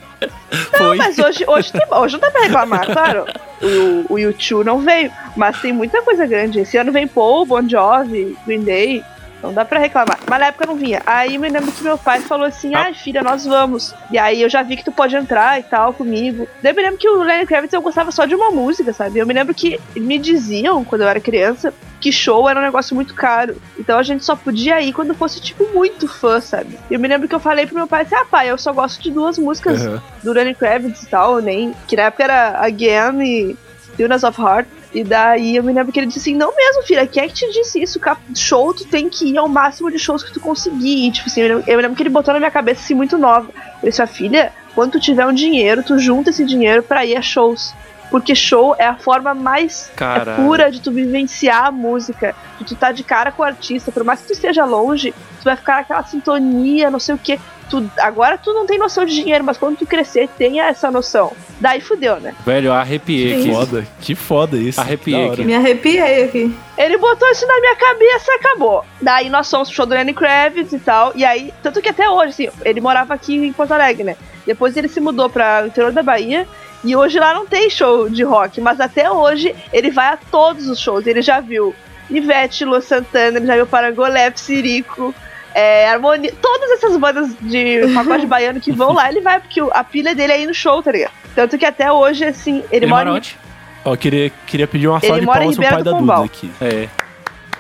[0.77, 0.97] Foi.
[0.97, 3.25] Mas hoje, hoje, tem, hoje não dá pra reclamar, claro.
[3.61, 6.61] O, o YouTube não veio, mas tem muita coisa grande.
[6.61, 9.03] Esse ano vem Paul, Bon Jovi, Green Day.
[9.43, 10.21] Não dá pra reclamar.
[10.29, 11.03] Mas na época não vinha.
[11.05, 13.95] Aí eu me lembro que meu pai falou assim: ai, filha, nós vamos.
[14.11, 16.47] E aí eu já vi que tu pode entrar e tal comigo.
[16.63, 19.19] Daí eu me lembro que o Lenny Kravitz eu gostava só de uma música, sabe?
[19.19, 22.95] Eu me lembro que me diziam, quando eu era criança, que show era um negócio
[22.95, 23.57] muito caro.
[23.79, 26.79] Então a gente só podia ir quando fosse, tipo, muito fã, sabe?
[26.91, 28.73] E eu me lembro que eu falei pro meu pai assim: ah, pai, eu só
[28.73, 30.03] gosto de duas músicas Aham.
[30.23, 31.75] do Lenny Kravitz e tal, nem.
[31.89, 33.57] Que na época era Again e
[33.93, 34.69] Stillness of Heart.
[34.95, 37.35] E daí eu me lembro que ele disse assim: Não mesmo, filha, quem é que
[37.35, 38.01] te disse isso?
[38.35, 41.07] Show, tu tem que ir ao máximo de shows que tu conseguir.
[41.07, 43.17] E, tipo assim, eu me lembro, eu que ele botou na minha cabeça assim, muito
[43.17, 43.49] nova.
[43.83, 47.17] Ele disse: "Ah, filha, quando tu tiver um dinheiro, tu junta esse dinheiro pra ir
[47.17, 47.75] a shows.
[48.11, 50.45] Porque show é a forma mais é Caralho.
[50.45, 53.91] pura de tu vivenciar a música, de tu tá de cara com o artista.
[53.91, 57.41] Por mais que tu esteja longe, tu vai ficar naquela sintonia, não sei o que.
[57.73, 61.33] Tu, agora tu não tem noção de dinheiro, mas quando tu crescer, tenha essa noção.
[61.59, 62.35] Daí fudeu, né?
[62.45, 63.51] Velho, eu arrepiei Que aqui.
[63.55, 64.79] foda, que foda isso.
[64.79, 65.43] Arrepiei aqui.
[65.43, 66.55] Me arrepiei aqui.
[66.77, 68.85] Ele botou isso na minha cabeça e acabou.
[69.01, 71.13] Daí nós fomos pro show do Lenny Kravitz e tal.
[71.15, 74.17] E aí, tanto que até hoje, assim, ele morava aqui em Porto Alegre, né?
[74.47, 76.47] Depois ele se mudou para o interior da Bahia.
[76.85, 80.69] E hoje lá não tem show de rock, mas até hoje ele vai a todos
[80.69, 81.07] os shows.
[81.07, 81.75] Ele já viu
[82.11, 85.15] Ivete, Lu Santana, ele já viu Parangolé, Psirico,
[85.55, 86.33] é, Harmonia.
[86.41, 90.33] Todas essas bandas de pagode baiano que vão lá, ele vai, porque a pilha dele
[90.33, 91.13] é ir no show, tá ligado?
[91.35, 93.39] Tanto que até hoje, assim, ele, Ele mora mora em onde?
[93.85, 96.25] Ó, eu queria, queria pedir uma salva de palmas pro pai da do Duda Pombal.
[96.25, 96.51] aqui.
[96.61, 96.89] É.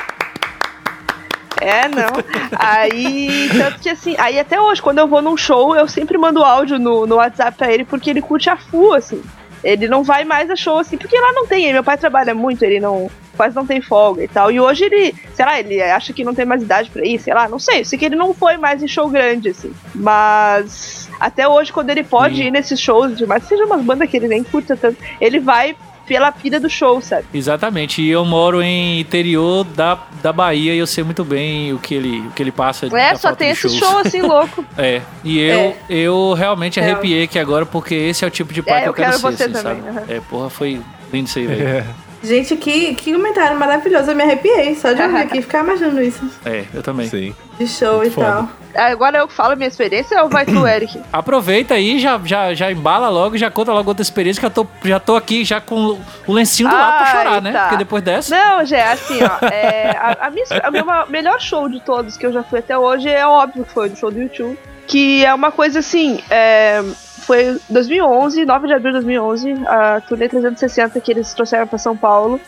[1.62, 2.10] É, não.
[2.58, 6.42] Aí, tanto que assim, aí até hoje, quando eu vou num show, eu sempre mando
[6.42, 9.22] áudio no, no WhatsApp pra ele, porque ele curte a full, assim.
[9.62, 11.72] Ele não vai mais a show, assim, porque lá não tem.
[11.72, 13.10] Meu pai trabalha muito, ele não.
[13.36, 14.50] Quase não tem folga e tal.
[14.52, 17.32] E hoje ele, sei lá, ele acha que não tem mais idade pra ir, sei
[17.32, 17.84] lá, não sei.
[17.84, 19.72] Sei que ele não foi mais em show grande, assim.
[19.94, 22.44] Mas até hoje, quando ele pode Sim.
[22.44, 25.74] ir nesses shows, mas seja umas bandas que ele nem curta tanto, ele vai
[26.06, 27.24] pela pilha do show, sabe?
[27.32, 28.02] Exatamente.
[28.02, 31.94] E eu moro em interior da, da Bahia e eu sei muito bem o que
[31.94, 33.74] ele, o que ele passa É, só tem esse shows.
[33.78, 34.64] show assim louco.
[34.76, 35.00] É.
[35.24, 35.76] E eu, É.
[35.88, 36.92] eu realmente Real.
[36.92, 39.08] arrepiei aqui agora porque esse é o tipo de pai É, que eu, eu quero,
[39.10, 39.98] quero ser, você assim, também, sabe?
[39.98, 40.04] aham.
[40.08, 40.80] É, porra, foi
[41.12, 41.84] lindo isso aí, velho.
[42.22, 44.10] Gente, que, que comentário maravilhoso.
[44.10, 46.22] Eu me arrepiei só de ouvir aqui e ficar imaginando isso.
[46.44, 47.08] É, eu também.
[47.08, 47.34] Sim.
[47.58, 48.48] De show Muito e tal.
[48.74, 50.98] Agora eu que falo a minha experiência ou vai tu, Eric?
[51.12, 54.66] Aproveita aí, já, já, já embala logo, já conta logo outra experiência que eu tô,
[54.84, 57.52] já tô aqui já com o lencinho do lado pra Ai, chorar, né?
[57.52, 57.62] tá.
[57.64, 58.34] Porque depois dessa.
[58.34, 59.46] Não, já é assim, ó.
[59.46, 62.60] é, a, a minha, a meu ma- melhor show de todos que eu já fui
[62.60, 64.58] até hoje é óbvio que foi o show do YouTube.
[64.86, 66.20] Que é uma coisa assim.
[66.30, 66.82] é,
[67.26, 71.96] foi 2011, 9 de abril de 2011, a turnê 360 que eles trouxeram pra São
[71.96, 72.40] Paulo.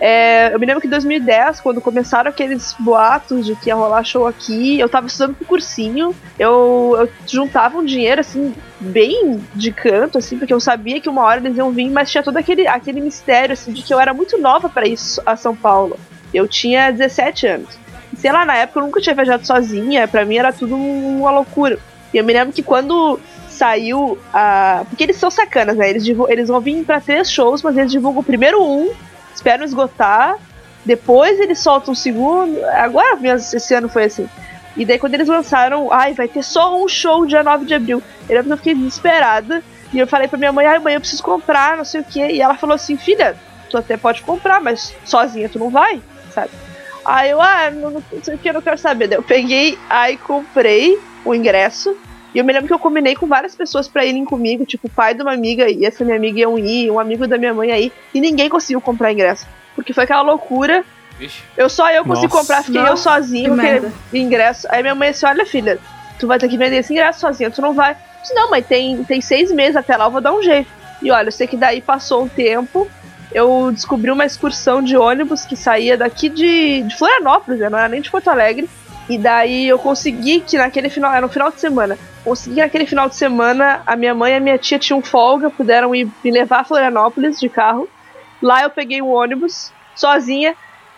[0.00, 4.02] É, eu me lembro que em 2010, quando começaram aqueles boatos de que ia rolar
[4.02, 9.70] show aqui, eu tava estudando pro cursinho, eu, eu juntava um dinheiro, assim, bem de
[9.70, 12.66] canto, assim, porque eu sabia que uma hora eles iam vir, mas tinha todo aquele,
[12.66, 15.98] aquele mistério, assim, de que eu era muito nova pra ir a São Paulo.
[16.32, 17.78] Eu tinha 17 anos.
[18.16, 21.78] Sei lá, na época eu nunca tinha viajado sozinha, pra mim era tudo uma loucura.
[22.12, 23.20] E eu me lembro que quando
[23.60, 24.84] saiu a.
[24.88, 25.90] Porque eles são sacanas, né?
[25.90, 28.90] Eles, divul- eles vão vir pra três shows, mas eles divulgam primeiro um,
[29.34, 30.36] esperam esgotar,
[30.84, 32.64] depois eles soltam o segundo.
[32.66, 34.28] Agora mesmo, esse ano foi assim.
[34.76, 38.02] E daí quando eles lançaram, ai, vai ter só um show dia 9 de abril.
[38.28, 39.62] Eu que fiquei desesperada.
[39.92, 42.28] E eu falei pra minha mãe, ai mãe, eu preciso comprar, não sei o quê.
[42.30, 43.36] E ela falou assim, filha,
[43.68, 46.00] tu até pode comprar, mas sozinha tu não vai,
[46.32, 46.50] sabe?
[47.04, 49.08] Aí eu, ah, não, não sei o que, eu não quero saber.
[49.08, 51.96] Daí eu peguei, aí comprei o ingresso.
[52.34, 54.90] E eu me lembro que eu combinei com várias pessoas pra irem comigo, tipo, o
[54.90, 57.72] pai de uma amiga e essa minha amiga iam ir, um amigo da minha mãe
[57.72, 59.46] aí, e ninguém conseguiu comprar ingresso.
[59.74, 60.84] Porque foi aquela loucura.
[61.18, 61.42] Vixe.
[61.56, 62.40] Eu só eu consegui Nossa.
[62.40, 62.96] comprar, fiquei Não, eu
[63.56, 63.92] merda.
[64.12, 64.66] ingresso.
[64.70, 65.78] Aí minha mãe disse, olha filha,
[66.18, 67.92] tu vai ter que vender esse ingresso sozinha, tu não vai.
[67.92, 70.70] Eu disse, não, mãe, tem, tem seis meses até lá, eu vou dar um jeito.
[71.02, 72.88] E olha, eu sei que daí passou um tempo,
[73.32, 77.68] eu descobri uma excursão de ônibus que saía daqui de, de Florianópolis, né?
[77.68, 78.68] não era nem de Porto Alegre.
[79.10, 82.86] E daí eu consegui que naquele final, era no final de semana, consegui que naquele
[82.86, 86.30] final de semana a minha mãe e a minha tia tinham folga, puderam ir me
[86.30, 87.88] levar a Florianópolis de carro.
[88.40, 90.54] Lá eu peguei um ônibus sozinha,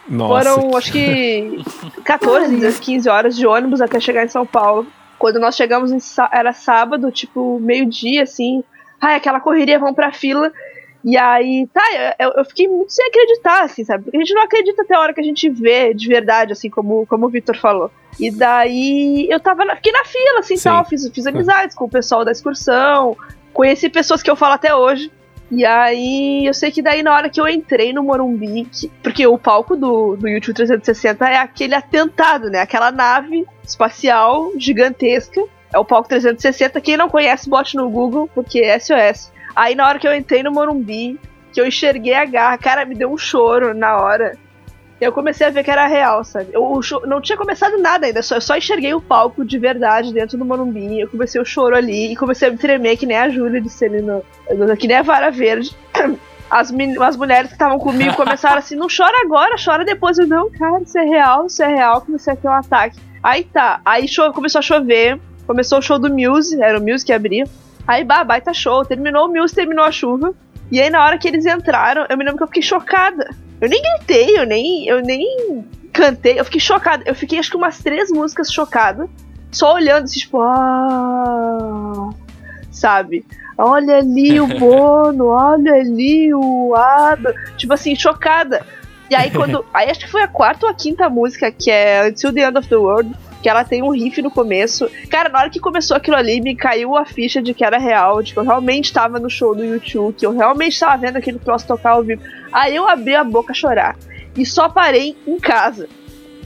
[0.07, 0.51] Nossa.
[0.51, 1.65] foram acho que
[2.05, 4.87] 14, 15 horas de ônibus até chegar em São Paulo.
[5.19, 5.91] Quando nós chegamos
[6.31, 8.63] era sábado, tipo meio-dia assim.
[9.01, 10.53] Ai, aquela correria, vão pra fila.
[11.05, 11.83] E aí, tá,
[12.19, 14.05] eu, eu fiquei muito sem acreditar, assim, sabe?
[14.05, 16.71] Porque a gente não acredita até a hora que a gente vê de verdade, assim,
[16.71, 17.91] como, como o Victor falou.
[18.21, 20.69] E daí eu tava na, fiquei na fila, assim, Sim.
[20.69, 23.17] tal, fiz, fiz amizades com o pessoal da excursão,
[23.53, 25.11] conheci pessoas que eu falo até hoje.
[25.51, 29.27] E aí, eu sei que daí na hora que eu entrei no Morumbi, que- porque
[29.27, 32.61] o palco do, do YouTube 360 é aquele atentado, né?
[32.61, 35.43] Aquela nave espacial gigantesca.
[35.75, 36.81] É o palco 360.
[36.81, 39.32] Quem não conhece, bote no Google, porque é SOS.
[39.55, 41.19] Aí na hora que eu entrei no Morumbi,
[41.53, 44.37] que eu enxerguei a garra, cara, me deu um choro na hora.
[45.01, 46.51] Eu comecei a ver que era real, sabe?
[46.53, 50.39] Eu, não tinha começado nada ainda, só, eu só enxerguei o palco de verdade dentro
[50.39, 51.01] do Morumbi.
[51.01, 53.85] Eu comecei o choro ali e comecei a me tremer, que nem a Júlia disse
[53.85, 54.23] ali no,
[54.55, 55.77] no- que nem a Vara Verde.
[56.51, 60.19] As, as mulheres que estavam comigo começaram assim, não chora agora, chora depois.
[60.19, 62.03] Eu, não, cara, isso é real, isso é real.
[62.03, 62.99] Comecei a ter um ataque.
[63.23, 67.13] Aí tá, aí começou a chover, começou o show do Muse, era o Muse que
[67.15, 67.47] abria.
[67.87, 70.35] Aí, bah, baita show, terminou o Muse, terminou a chuva.
[70.71, 73.31] E aí, na hora que eles entraram, eu me lembro que eu fiquei chocada.
[73.61, 77.03] Eu nem gritei, eu nem, eu nem cantei, eu fiquei chocada.
[77.07, 79.09] Eu fiquei, acho que umas três músicas chocada,
[79.51, 82.11] só olhando, assim, tipo, ah,
[82.71, 83.25] sabe?
[83.59, 87.33] Olha ali o Bono, olha ali o Adam.
[87.57, 88.65] Tipo assim, chocada.
[89.11, 89.65] E aí, quando.
[89.75, 92.59] Aí, acho que foi a quarta ou a quinta música, que é Until the End
[92.59, 94.89] of the World, que ela tem um riff no começo.
[95.11, 98.23] Cara, na hora que começou aquilo ali, me caiu a ficha de que era real,
[98.23, 101.39] de que eu realmente estava no show do YouTube, que eu realmente estava vendo aquele
[101.39, 102.23] troço tocar ao vivo.
[102.53, 103.97] Aí eu abri a boca a chorar.
[104.37, 105.89] E só parei em casa.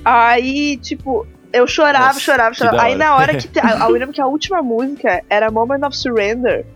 [0.04, 2.82] Aí, tipo, eu chorava, Nossa, chorava, chorava.
[2.82, 3.48] Aí na hora que.
[3.80, 6.66] Eu lembro que a última música era Moment of Surrender.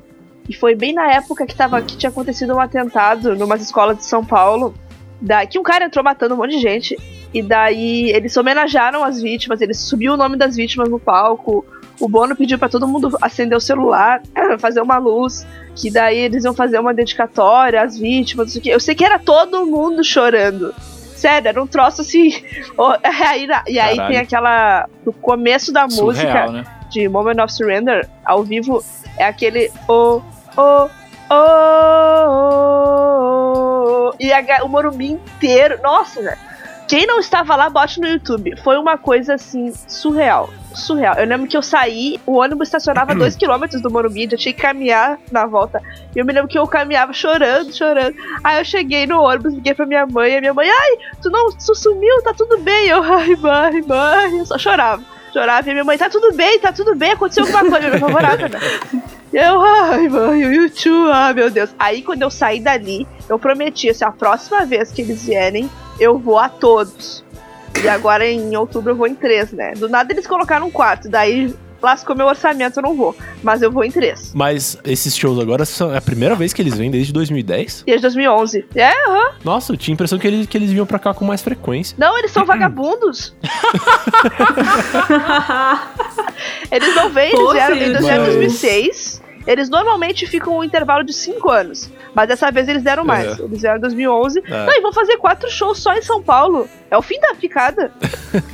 [0.48, 4.04] E foi bem na época que, tava, que tinha acontecido um atentado numa escola de
[4.04, 4.74] São Paulo.
[5.20, 6.96] Da, que um cara entrou matando um monte de gente.
[7.33, 11.64] E daí eles homenagearam as vítimas, eles subiu o nome das vítimas no palco.
[12.00, 14.22] O Bono pediu pra todo mundo acender o celular,
[14.59, 18.62] fazer uma luz, que daí eles iam fazer uma dedicatória às vítimas, não sei o
[18.62, 18.70] quê.
[18.70, 20.74] Eu sei que era todo mundo chorando.
[21.20, 22.33] Sério, era um troço assim.
[23.68, 24.14] e aí Caralho.
[24.14, 24.88] tem aquela.
[25.04, 26.64] No começo da música Surreal, né?
[26.90, 28.83] de Moment of Surrender, ao vivo,
[29.18, 30.22] é aquele oh,
[30.56, 30.88] oh,
[31.30, 31.37] oh,
[32.88, 33.80] oh,
[34.18, 35.79] e a o Morumbi inteiro.
[35.83, 36.51] Nossa, velho.
[36.90, 38.57] Quem não estava lá, bote no YouTube.
[38.64, 40.51] Foi uma coisa assim, surreal.
[40.75, 41.14] Surreal.
[41.14, 45.16] Eu lembro que eu saí, o ônibus estacionava 2km do Morumbi, eu tinha que caminhar
[45.31, 45.81] na volta.
[46.16, 48.16] E eu me lembro que eu caminhava chorando, chorando.
[48.42, 51.31] Aí eu cheguei no ônibus, liguei pra minha mãe, e a minha mãe, ai, tu
[51.31, 52.88] não tu sumiu, tá tudo bem.
[52.88, 55.01] Eu, ai, mãe, mãe, eu só chorava.
[55.33, 58.59] Chorava, e minha mãe, tá tudo bem, tá tudo bem, aconteceu alguma coisa, né?
[59.33, 61.71] E eu, ai, mãe, o YouTube, ah, meu Deus.
[61.79, 66.19] Aí quando eu saí dali, eu prometi, assim, a próxima vez que eles vierem, eu
[66.19, 67.25] vou a todos.
[67.83, 69.73] E agora em outubro eu vou em três, né?
[69.73, 73.14] Do nada eles colocaram um quarto, daí lascou meu orçamento, eu não vou.
[73.43, 74.33] Mas eu vou em três.
[74.35, 77.85] Mas esses shows agora são é a primeira vez que eles vêm desde 2010?
[77.87, 78.64] Desde 2011.
[78.75, 79.31] É, aham.
[79.45, 81.95] Nossa, eu tinha a impressão que eles, que eles vinham pra cá com mais frequência.
[81.99, 83.35] Não, eles são vagabundos.
[86.71, 89.19] eles não vêm, eles vieram, em mas- 2006.
[89.46, 91.90] Eles normalmente ficam um intervalo de 5 anos.
[92.14, 93.38] Mas dessa vez eles deram mais.
[93.38, 93.42] É.
[93.42, 94.42] Eles vieram em 2011.
[94.44, 94.66] É.
[94.66, 96.68] Não, e vão fazer quatro shows só em São Paulo.
[96.90, 97.92] É o fim da picada.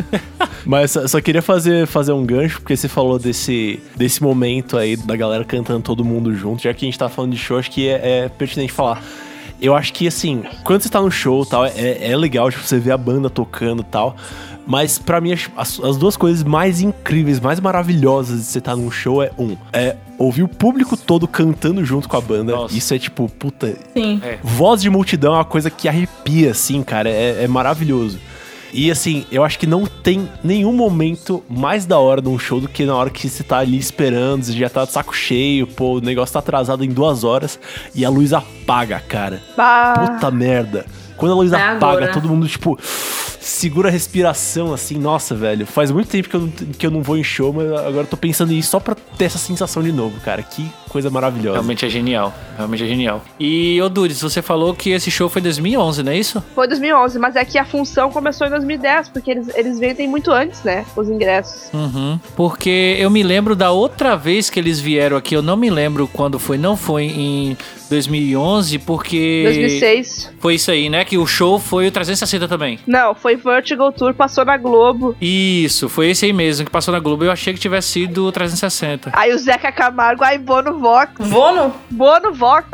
[0.64, 4.96] Mas só, só queria fazer, fazer um gancho, porque você falou desse, desse momento aí
[4.96, 6.62] da galera cantando todo mundo junto.
[6.62, 9.02] Já que a gente tá falando de show, acho que é, é pertinente falar.
[9.60, 12.62] Eu acho que, assim, quando você tá no show e tal, é, é legal, tipo,
[12.62, 14.14] você ver a banda tocando e tal.
[14.66, 18.90] Mas pra mim, as, as duas coisas mais incríveis, mais maravilhosas de você estar num
[18.90, 22.52] show é, um, é ouvir o público todo cantando junto com a banda.
[22.52, 22.76] Nossa.
[22.76, 24.20] Isso é tipo, puta, Sim.
[24.42, 27.08] Voz de multidão é uma coisa que arrepia, assim, cara.
[27.08, 28.18] É, é maravilhoso.
[28.72, 32.68] E assim, eu acho que não tem nenhum momento mais da hora num show do
[32.68, 35.94] que na hora que você tá ali esperando, você já tá de saco cheio, pô,
[35.94, 37.58] o negócio tá atrasado em duas horas
[37.94, 39.40] e a luz apaga, cara.
[39.56, 39.94] Bah.
[39.94, 40.84] Puta merda.
[41.16, 42.12] Quando a luz É apaga, agora.
[42.12, 42.78] todo mundo, tipo,
[43.46, 45.66] segura a respiração, assim, nossa, velho.
[45.66, 48.06] Faz muito tempo que eu, não, que eu não vou em show, mas agora eu
[48.06, 50.42] tô pensando nisso só pra ter essa sensação de novo, cara.
[50.42, 51.58] Que coisa maravilhosa.
[51.58, 52.32] Realmente é genial.
[52.56, 53.22] Realmente é genial.
[53.38, 56.42] E, ô Dudes, você falou que esse show foi em 2011, não é isso?
[56.54, 60.30] Foi 2011, mas é que a função começou em 2010, porque eles, eles vendem muito
[60.30, 60.84] antes, né?
[60.96, 61.72] Os ingressos.
[61.72, 62.18] Uhum.
[62.34, 66.08] Porque eu me lembro da outra vez que eles vieram aqui, eu não me lembro
[66.08, 67.56] quando foi, não foi em
[67.88, 70.34] 2011, porque 2006.
[70.38, 71.04] foi isso aí, né?
[71.04, 72.78] Que o show foi o 360 também.
[72.86, 75.16] Não, foi Vertigo Tour, passou na Globo.
[75.20, 77.24] Isso, foi esse aí mesmo que passou na Globo.
[77.24, 79.10] Eu achei que tivesse sido o 360.
[79.12, 81.12] Aí o Zeca Camargo, aí Bono Vox.
[81.18, 81.74] Vono?
[81.90, 82.66] Bono Vox.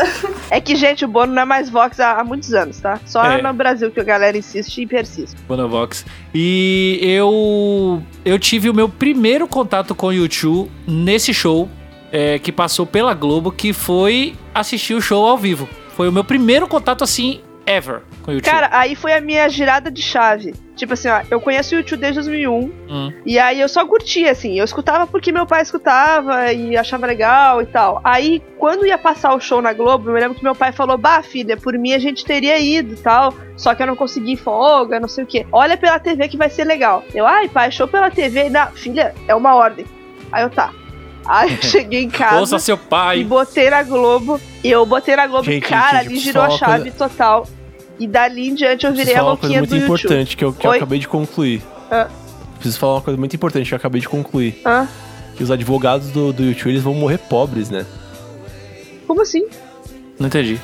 [0.50, 3.00] é que, gente, o Bono não é mais Vox há, há muitos anos, tá?
[3.06, 3.40] Só É.
[3.42, 5.36] no Brasil que a galera insiste e persiste.
[5.48, 6.04] Bonovox.
[6.34, 11.68] E eu eu tive o meu primeiro contato com o YouTube nesse show
[12.10, 15.68] é, que passou pela Globo, que foi assistir o show ao vivo.
[15.96, 18.50] Foi o meu primeiro contato assim ever com o YouTube.
[18.50, 20.54] Cara, aí foi a minha girada de chave.
[20.74, 22.54] Tipo assim, ó, eu conheço o YouTube desde 2001.
[22.88, 23.12] Hum.
[23.26, 24.58] E aí eu só curtia, assim.
[24.58, 28.00] Eu escutava porque meu pai escutava e achava legal e tal.
[28.02, 30.96] Aí, quando ia passar o show na Globo, eu me lembro que meu pai falou:
[30.96, 33.34] Bah, filha, por mim a gente teria ido e tal.
[33.56, 35.46] Só que eu não consegui folga, não sei o quê.
[35.52, 37.04] Olha pela TV que vai ser legal.
[37.14, 38.48] Eu, ai, pai, show pela TV.
[38.48, 39.84] Não, filha, é uma ordem.
[40.32, 40.72] Aí eu, tá.
[41.26, 42.40] Aí eu cheguei em casa.
[42.40, 43.24] Ouça seu E pai.
[43.24, 44.40] botei na Globo.
[44.64, 45.44] E eu botei na Globo.
[45.44, 47.46] Gente, cara, gente, ali girou a falar uma chave total.
[47.98, 50.00] E dali em diante eu virei a falar uma coisa louquinha muito do YouTube.
[50.00, 51.62] importante que eu, que eu acabei de concluir.
[51.90, 52.08] Ah.
[52.54, 54.60] Preciso falar uma coisa muito importante que eu acabei de concluir.
[54.64, 54.88] Hã?
[55.36, 57.84] Que os advogados do, do YouTube eles vão morrer pobres, né?
[59.06, 59.46] Como assim?
[60.18, 60.60] Não entendi.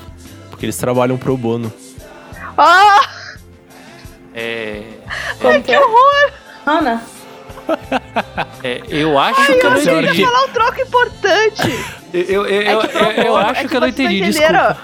[0.50, 1.72] Porque eles trabalham pro bono.
[2.56, 3.08] Ah!
[4.34, 4.82] É,
[5.40, 6.30] Como que horror!
[6.66, 7.02] Ana,
[8.62, 10.12] é, eu acho que eu não entendi.
[10.16, 11.84] que- falar um troco importante.
[12.12, 14.78] Eu, eu, eu, É que eu- eu bono- acho é que eu não entendi, desculpa.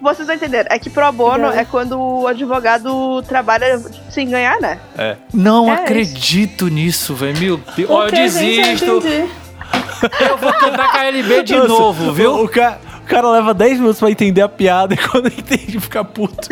[0.00, 0.68] Vocês não entenderam.
[0.70, 1.50] É que pro bono Não.
[1.52, 3.78] é quando o advogado trabalha
[4.10, 4.78] sem ganhar, né?
[4.96, 5.16] É.
[5.34, 7.38] Não É acredito nisso, velho.
[7.38, 7.90] Meu Deus.
[7.90, 8.84] Ó, eu desisto.
[8.84, 12.32] Eu vou cantar KLB de Nossa, novo, viu?
[12.32, 15.80] O, o ca- o cara leva 10 minutos pra entender a piada e quando entende
[15.80, 16.48] fica puto.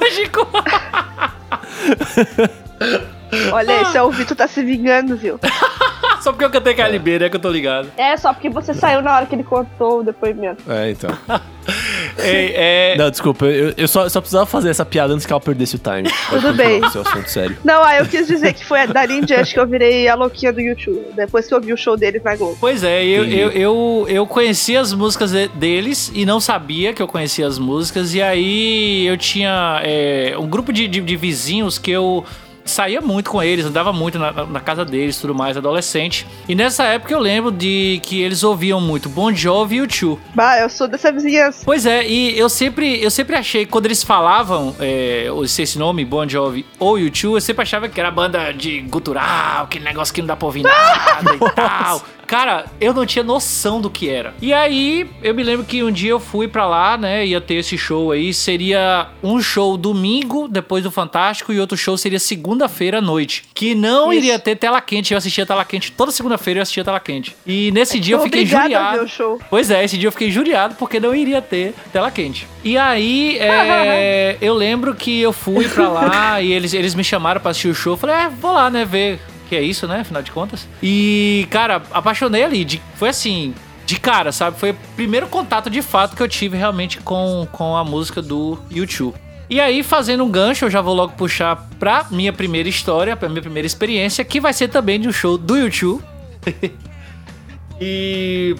[0.00, 0.46] Lógico.
[3.52, 5.38] Olha, esse é o Vitor tá se vingando, viu?
[6.22, 7.28] Só porque eu cantei KLB, né?
[7.28, 7.90] Que eu tô ligado.
[7.96, 10.62] É, só porque você saiu na hora que ele contou o depoimento.
[10.70, 11.10] É, então.
[12.18, 15.40] Ei, é, Não, desculpa, eu, eu só, só precisava fazer essa piada antes que ela
[15.40, 16.08] perdesse o time.
[16.30, 16.80] Tudo bem.
[16.90, 17.56] Seu assunto sério.
[17.64, 20.52] Não, aí eu quis dizer que foi dali em diante que eu virei a louquinha
[20.52, 21.04] do YouTube.
[21.14, 22.56] Depois que eu vi o show deles na Globo.
[22.60, 27.02] Pois é, eu, eu, eu, eu conhecia as músicas de- deles e não sabia que
[27.02, 28.14] eu conhecia as músicas.
[28.14, 32.24] E aí eu tinha é, um grupo de, de, de vizinhos que eu
[32.66, 36.26] saía muito com eles, andava muito na, na casa deles tudo mais, adolescente.
[36.48, 40.20] E nessa época eu lembro de que eles ouviam muito Bon Jovi e o Tio.
[40.34, 41.62] Bah, eu sou dessa vizinhança.
[41.64, 46.28] Pois é, e eu sempre, eu sempre achei, quando eles falavam é, esse nome, Bon
[46.28, 50.26] Jovi ou U2, eu sempre achava que era banda de gutural, aquele negócio que não
[50.28, 52.02] dá pra ouvir nada e tal.
[52.26, 54.34] Cara, eu não tinha noção do que era.
[54.42, 57.54] E aí, eu me lembro que um dia eu fui pra lá, né, ia ter
[57.54, 62.98] esse show aí, seria um show domingo, depois do Fantástico, e outro show seria segunda-feira
[62.98, 63.44] à noite.
[63.54, 64.24] Que não Isso.
[64.24, 67.36] iria ter tela quente, eu assistia tela quente, toda segunda-feira eu assistia tela quente.
[67.46, 69.04] E nesse dia eu fiquei obrigada a ver injuriado.
[69.04, 69.40] o show.
[69.48, 72.46] Pois é, esse dia eu fiquei injuriado porque não iria ter tela quente.
[72.64, 77.40] E aí, é, eu lembro que eu fui pra lá e eles, eles me chamaram
[77.40, 77.92] pra assistir o show.
[77.94, 80.66] Eu falei, é, vou lá, né, ver que é isso, né, afinal de contas.
[80.82, 82.64] E, cara, apaixonei ali.
[82.64, 83.54] de- foi assim,
[83.86, 84.58] de cara, sabe?
[84.58, 88.58] Foi o primeiro contato de fato que eu tive realmente com, com a música do
[88.70, 89.14] YouTube.
[89.48, 93.28] E aí, fazendo um gancho, eu já vou logo puxar pra minha primeira história, pra
[93.28, 96.02] minha primeira experiência, que vai ser também de um show do YouTube.
[97.80, 98.56] e.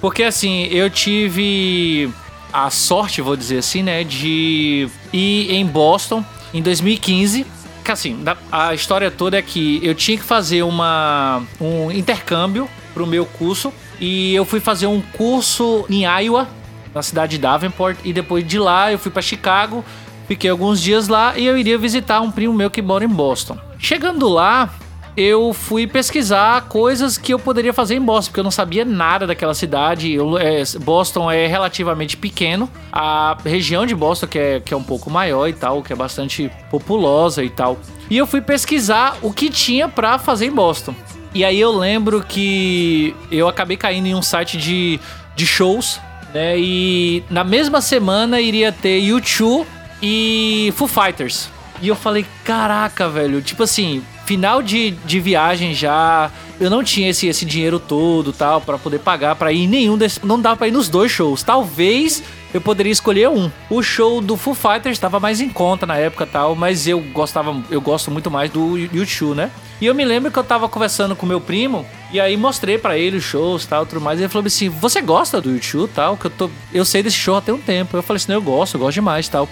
[0.00, 2.10] Porque assim, eu tive
[2.50, 6.24] a sorte, vou dizer assim, né, de ir em Boston
[6.54, 7.46] em 2015.
[7.84, 13.06] Que assim, a história toda é que eu tinha que fazer uma, um intercâmbio pro
[13.06, 13.72] meu curso.
[14.00, 16.48] E eu fui fazer um curso em Iowa,
[16.94, 17.98] na cidade de Davenport.
[18.04, 19.84] E depois de lá eu fui pra Chicago,
[20.26, 23.58] fiquei alguns dias lá e eu iria visitar um primo meu que mora em Boston.
[23.78, 24.70] Chegando lá,
[25.20, 29.26] eu fui pesquisar coisas que eu poderia fazer em Boston, porque eu não sabia nada
[29.26, 30.12] daquela cidade.
[30.12, 32.70] Eu- é, Boston é relativamente pequeno.
[32.92, 35.96] A região de Boston, que é, que é um pouco maior e tal, que é
[35.96, 37.78] bastante populosa e tal.
[38.08, 40.94] E eu fui pesquisar o que tinha pra fazer em Boston.
[41.34, 44.98] E aí eu lembro que eu acabei caindo em um site de,
[45.36, 46.00] de shows,
[46.34, 46.58] né?
[46.58, 49.64] E na mesma semana iria ter U2
[50.02, 51.48] e Foo Fighters.
[51.82, 56.30] E eu falei, caraca, velho, tipo assim, final de, de viagem já.
[56.60, 60.20] Eu não tinha esse, esse dinheiro todo tal pra poder pagar pra ir nenhum desses.
[60.22, 61.42] Não dava pra ir nos dois shows.
[61.42, 63.50] Talvez eu poderia escolher um.
[63.68, 67.56] O show do Foo Fighters estava mais em conta na época tal, mas eu gostava,
[67.70, 69.50] eu gosto muito mais do YouTube, né?
[69.80, 72.98] E eu me lembro que eu tava conversando com meu primo e aí mostrei pra
[72.98, 74.18] ele os shows tal, tudo mais.
[74.18, 76.16] E ele falou assim: "Você gosta do YouTube tal?
[76.16, 77.96] Que eu tô, eu sei desse show há tem um tempo".
[77.96, 79.48] Eu falei assim: "Não, eu gosto, eu gosto demais tal".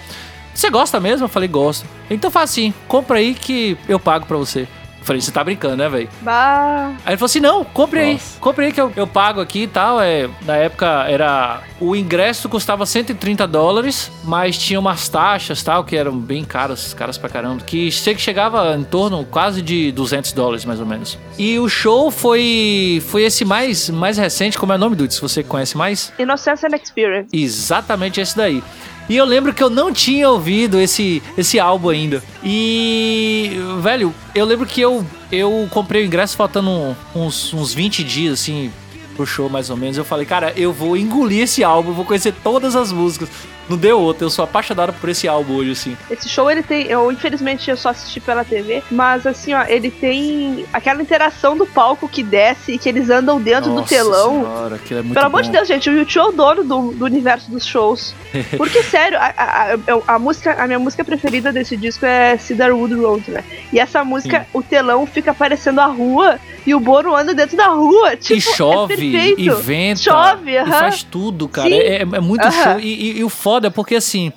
[0.53, 1.25] Você gosta mesmo?
[1.25, 1.85] Eu falei: "Gosto".
[2.09, 4.67] Então faz assim, compra aí que eu pago pra você.
[4.99, 6.91] Eu falei: "Você tá brincando, né, velho?" Bah.
[7.05, 8.13] Aí ele falou assim: não, compre aí.
[8.13, 8.39] Nossa.
[8.39, 10.01] Compre aí que eu, eu pago aqui e tal.
[10.01, 11.61] É, na época era.
[11.79, 17.17] O ingresso custava 130 dólares, mas tinha umas taxas tal, que eram bem caras, caras
[17.17, 17.63] pra caramba.
[17.63, 21.17] Que sei que chegava em torno quase de 200 dólares, mais ou menos.
[21.37, 23.01] E o show foi.
[23.07, 26.11] Foi esse mais, mais recente, como é o nome do se você conhece mais?
[26.19, 27.29] Innocence and Experience.
[27.31, 28.61] Exatamente esse daí.
[29.09, 32.23] E eu lembro que eu não tinha ouvido esse, esse álbum ainda.
[32.43, 38.39] E, velho, eu lembro que eu, eu comprei o ingresso faltando uns, uns 20 dias,
[38.39, 38.71] assim,
[39.15, 39.97] pro show mais ou menos.
[39.97, 43.29] Eu falei, cara, eu vou engolir esse álbum, vou conhecer todas as músicas.
[43.69, 45.97] Não deu outra, eu sou apaixonado por esse álbum hoje, assim.
[46.09, 49.91] Esse show ele tem, eu infelizmente eu só assisti pela TV, mas assim, ó, ele
[49.91, 54.41] tem aquela interação do palco que desce e que eles andam dentro do Nossa telão.
[54.43, 55.53] Senhora, aquilo é muito Pelo amor de bom.
[55.53, 58.13] Deus, gente, o YouTube é o dono do, do universo dos shows.
[58.57, 62.93] Porque, sério, a, a, a- a música, a minha música preferida desse disco é Cedarwood
[62.95, 63.43] Road, né?
[63.71, 67.67] E essa música, o telão fica aparecendo a rua e o Bono anda dentro da
[67.67, 68.15] rua.
[68.15, 70.71] Tipo, e chove, é e venta, Chove, e aham.
[70.71, 71.69] faz tudo, cara.
[71.69, 71.75] Sim.
[71.75, 72.63] É, é muito Aham.
[72.63, 72.79] show.
[72.79, 74.31] E, e- e o foda é porque, assim,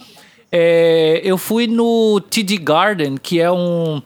[0.51, 4.03] é, eu fui no TD Garden, que é um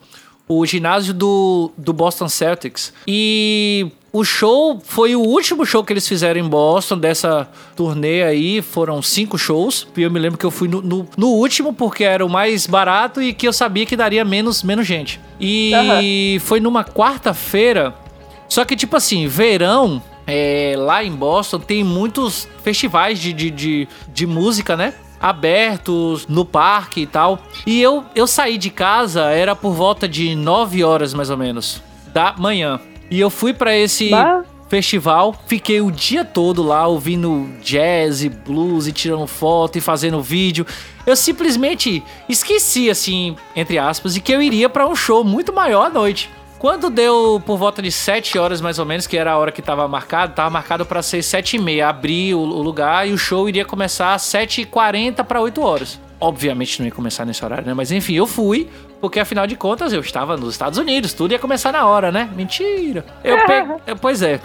[0.48, 2.92] o ginásio do, do Boston Celtics.
[3.06, 8.62] E o show foi o último show que eles fizeram em Boston dessa turnê aí.
[8.62, 9.88] Foram cinco shows.
[9.96, 12.66] E eu me lembro que eu fui no, no, no último porque era o mais
[12.66, 15.20] barato e que eu sabia que daria menos, menos gente.
[15.40, 17.92] E foi numa quarta-feira.
[18.48, 23.88] Só que, tipo assim, verão, é, lá em Boston, tem muitos festivais de, de, de,
[24.06, 24.94] de música, né?
[25.20, 27.38] Abertos no parque e tal.
[27.66, 31.82] E eu, eu saí de casa, era por volta de 9 horas mais ou menos,
[32.12, 32.80] da manhã.
[33.10, 34.42] E eu fui pra esse Bah.
[34.68, 40.20] festival, fiquei o dia todo lá ouvindo jazz e blues e tirando foto e fazendo
[40.20, 40.66] vídeo.
[41.06, 45.86] Eu simplesmente esqueci, assim, entre aspas, de que eu iria pra um show muito maior
[45.86, 46.28] à noite.
[46.66, 49.62] Quando deu por volta de 7 horas mais ou menos, que era a hora que
[49.62, 51.88] tava marcado, tava marcado pra ser 7 e meia.
[51.88, 56.00] Abri o, o lugar e o show iria começar às 7h40 pra 8 horas.
[56.18, 57.72] Obviamente não ia começar nesse horário, né?
[57.72, 58.68] Mas enfim, eu fui,
[59.00, 62.28] porque afinal de contas eu estava nos Estados Unidos, tudo ia começar na hora, né?
[62.34, 63.06] Mentira.
[63.22, 63.76] Eu peguei.
[64.02, 64.40] Pois é.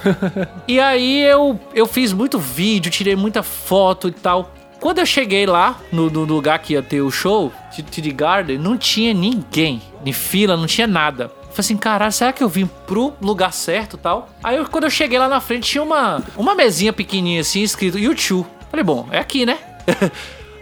[0.68, 4.54] E aí eu, eu fiz muito vídeo, tirei muita foto e tal.
[4.80, 8.78] Quando eu cheguei lá, no, no lugar que ia ter o show, TD Garden, não
[8.78, 9.82] tinha ninguém.
[10.04, 11.32] Nem fila, não tinha nada.
[11.52, 14.30] Falei assim, caralho, será que eu vim pro lugar certo tal?
[14.44, 18.00] Aí eu- quando eu cheguei lá na frente, tinha uma, uma mesinha pequenininha assim, escrito
[18.00, 18.48] YouTube.
[18.70, 19.58] Falei, bom, é aqui, né?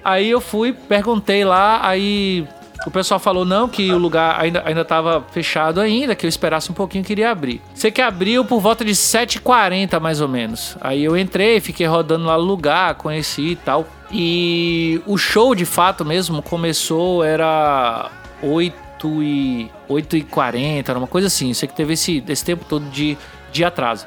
[0.04, 2.48] aí eu fui, perguntei lá, aí
[2.88, 6.72] o pessoal falou não, que o lugar ainda, ainda tava fechado ainda, que eu esperasse
[6.72, 7.62] um pouquinho que iria abrir.
[7.76, 10.78] Sei que abriu por volta de 7h40 mais ou menos.
[10.82, 13.86] Aí eu entrei, fiquei rodando lá no lugar, conheci e tal.
[14.12, 18.10] E o show de fato mesmo começou, era
[18.42, 18.74] 8
[19.22, 21.54] e 8 e 40, era uma coisa assim.
[21.54, 23.18] Sei que teve esse, esse tempo todo de,
[23.52, 24.06] de atraso.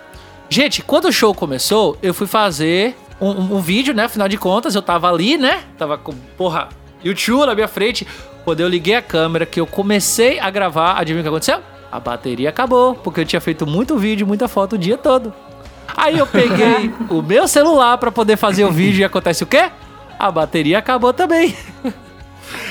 [0.49, 4.05] Gente, quando o show começou, eu fui fazer um, um- um vídeo, né?
[4.05, 5.63] Afinal de contas, eu tava ali, né?
[5.77, 6.69] Tava com, porra,
[7.05, 8.07] YouTube na minha frente.
[8.45, 11.61] Quando eu liguei a câmera, que eu comecei a gravar, adivinha o que aconteceu?
[11.91, 15.33] A bateria acabou, porque eu tinha feito muito vídeo, muita foto o dia todo.
[15.97, 19.71] Aí eu peguei o meu celular pra poder fazer o vídeo e acontece o quê?
[20.19, 21.55] A bateria acabou também.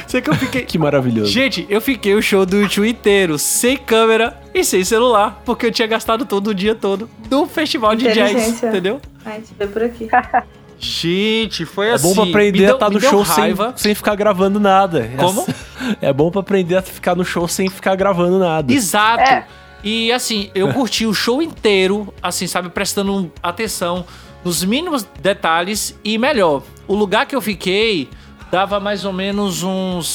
[0.08, 0.62] Sei que eu fiquei.
[0.72, 1.32] Que maravilhoso.
[1.32, 5.72] Gente, eu fiquei o show do YouTube inteiro sem câmera e sem celular, porque eu
[5.72, 9.02] tinha gastado todo o dia todo no festival de jazz, entendeu?
[9.26, 10.08] A gente vê por aqui.
[10.84, 12.08] Gente, foi É assim.
[12.08, 15.12] bom pra aprender me deu- a estar me no show sem, sem ficar gravando nada.
[15.18, 15.46] Como?
[16.02, 18.72] É bom pra aprender a ficar no show sem ficar gravando nada.
[18.72, 19.24] Exato.
[19.32, 19.46] É.
[19.84, 24.06] E assim, eu curti o show inteiro, assim, sabe, prestando atenção
[24.44, 28.08] nos mínimos detalhes e melhor, o lugar que eu fiquei
[28.52, 30.08] dava mais ou menos uns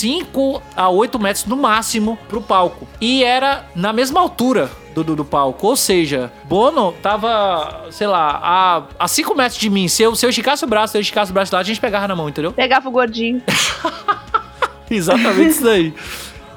[0.00, 2.86] 5 a 8 metros no máximo pro palco.
[3.00, 5.66] E era na mesma altura do, do, do palco.
[5.66, 9.88] Ou seja, Bono tava, sei lá, a, a 5 metros de mim.
[9.88, 11.80] Se eu, se eu esticasse o braço, se eu esticasse o braço lá, a gente
[11.80, 12.52] pegava na mão, entendeu?
[12.52, 13.42] Pegava o gordinho.
[14.90, 15.94] Exatamente isso daí.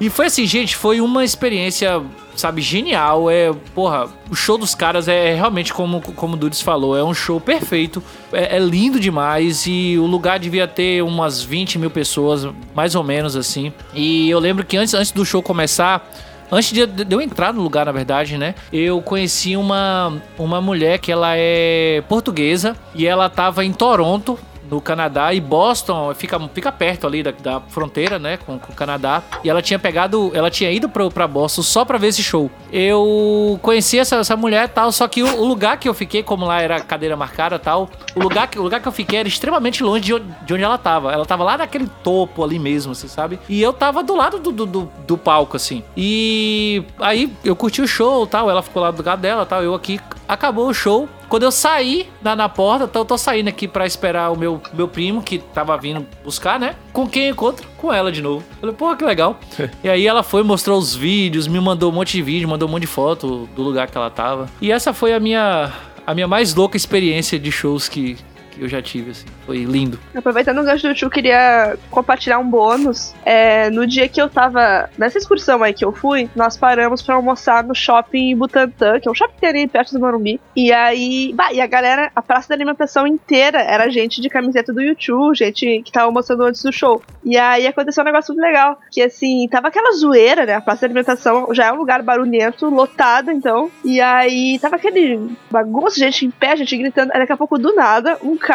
[0.00, 2.02] E foi assim, gente, foi uma experiência,
[2.36, 3.30] sabe, genial.
[3.30, 7.14] É, porra, o show dos caras é realmente como, como o Dudes falou, é um
[7.14, 8.02] show perfeito.
[8.32, 13.02] É, é lindo demais e o lugar devia ter umas 20 mil pessoas, mais ou
[13.02, 13.72] menos assim.
[13.94, 16.08] E eu lembro que antes, antes do show começar.
[16.52, 18.56] Antes de, de eu entrar no lugar, na verdade, né?
[18.72, 24.36] Eu conheci uma, uma mulher que ela é portuguesa e ela tava em Toronto,
[24.70, 28.74] no Canadá e Boston fica, fica perto ali da, da fronteira, né, com, com o
[28.76, 29.22] Canadá.
[29.42, 32.50] E ela tinha pegado, ela tinha ido pro, pra Boston só pra ver esse show.
[32.72, 36.22] Eu conheci essa, essa mulher e tal, só que o, o lugar que eu fiquei,
[36.22, 39.18] como lá era cadeira marcada e tal, o lugar, que, o lugar que eu fiquei
[39.18, 41.12] era extremamente longe de, onde- de onde ela tava.
[41.12, 43.38] Ela tava lá naquele topo ali mesmo, assim, sabe?
[43.48, 45.82] E eu tava do lado do, do, do, do palco, assim.
[45.96, 49.74] E aí eu curti o show tal, ela ficou lá do lado dela tal, eu
[49.74, 50.00] aqui.
[50.30, 51.08] Acabou o show.
[51.28, 54.62] Quando eu saí na, na porta, então eu tô saindo aqui pra esperar o meu,
[54.72, 56.76] meu primo, que tava vindo buscar, né?
[56.92, 57.66] Com quem eu encontro?
[57.76, 58.44] Com ela de novo.
[58.60, 59.40] Falei, pô, que legal.
[59.82, 62.70] e aí ela foi, mostrou os vídeos, me mandou um monte de vídeo, mandou um
[62.70, 64.48] monte de foto do lugar que ela tava.
[64.60, 65.72] E essa foi a minha,
[66.06, 68.16] a minha mais louca experiência de shows que
[68.60, 69.26] eu já tive, assim.
[69.46, 69.98] Foi lindo.
[70.14, 73.14] Aproveitando o gancho do tio, queria compartilhar um bônus.
[73.24, 74.90] É, no dia que eu tava.
[74.98, 79.10] Nessa excursão aí que eu fui, nós paramos pra almoçar no shopping Butantã, que é
[79.10, 80.40] um shopping que tem ali perto do Morumbi.
[80.54, 81.32] E aí.
[81.34, 85.36] Bah, e a galera, a praça da alimentação inteira era gente de camiseta do YouTube,
[85.36, 87.02] gente que tava almoçando antes do show.
[87.24, 88.78] E aí aconteceu um negócio muito legal.
[88.90, 90.54] Que assim, tava aquela zoeira, né?
[90.54, 93.70] A praça da alimentação já é um lugar barulhento, lotado, então.
[93.84, 97.10] E aí tava aquele bagunça, gente em pé, gente gritando.
[97.12, 98.49] Aí daqui a pouco, do nada, um cara,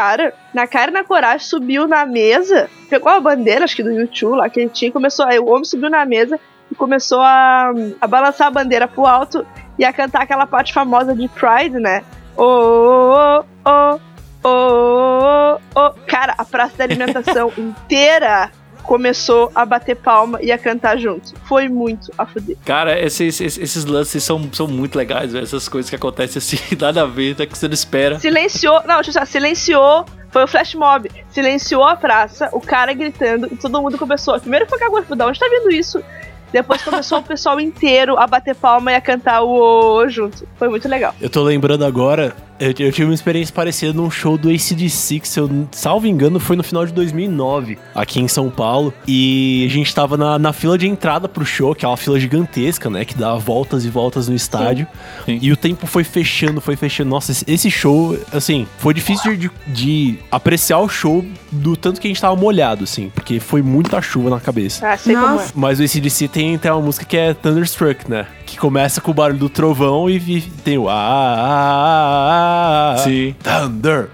[0.54, 4.38] na cara e na coragem, subiu na mesa, pegou a bandeira, acho que do YouTube
[4.38, 5.26] lá que ele tinha, começou.
[5.26, 6.39] Aí o homem subiu na mesa
[6.72, 7.72] e começou a,
[8.02, 9.46] a balançar a bandeira pro alto
[9.78, 12.04] e a cantar aquela parte famosa de Pride, né?
[12.38, 14.00] Oh, oh, oh,
[14.43, 15.89] oh, oh.
[16.08, 18.52] Cara, a praça da alimentação inteira
[18.86, 21.34] começou a bater palma e a cantar junto.
[21.46, 22.58] Foi muito a fuder.
[22.66, 25.44] Cara, esses, esses, esses lances são, são muito legais, velho.
[25.44, 28.20] Essas coisas que acontecem assim, nada a ver, tá que você não espera.
[28.20, 32.94] Silenciou, não, deixa eu falar, silenciou, foi o flash mob, silenciou a praça, o cara
[32.94, 34.40] gritando e todo mundo começou.
[34.40, 36.04] Primeiro foi cagou, da onde tá vindo isso?
[36.52, 40.48] Depois começou o pessoal inteiro a bater palma e a cantar o o, o junto.
[40.58, 41.14] Foi muito legal.
[41.22, 45.28] Eu tô lembrando agora, eu, eu tive uma experiência parecida num show do ACDC, que
[45.28, 48.93] se eu salvo engano foi no final de 2009, aqui em São Paulo.
[49.08, 52.20] E a gente tava na, na fila de entrada pro show, que é uma fila
[52.20, 53.03] gigantesca, né?
[53.03, 54.88] Que dá voltas e voltas no estádio.
[55.26, 55.39] Sim.
[55.41, 57.10] E o tempo foi fechando, foi fechando.
[57.10, 62.10] Nossa, esse, show, assim, foi difícil de, de apreciar o show do tanto que a
[62.10, 64.88] gente tava molhado, assim, porque foi muita chuva na cabeça.
[64.88, 65.30] Ah, sei como é.
[65.32, 65.51] Nossa.
[65.56, 68.28] Mas o ACDC tem, tem uma música que é Thunderstruck, né?
[68.46, 72.98] Que começa com o barulho do trovão e, e tem o ah, ah, ah, ah,
[73.00, 73.36] Sim.
[73.43, 74.10] Thunder.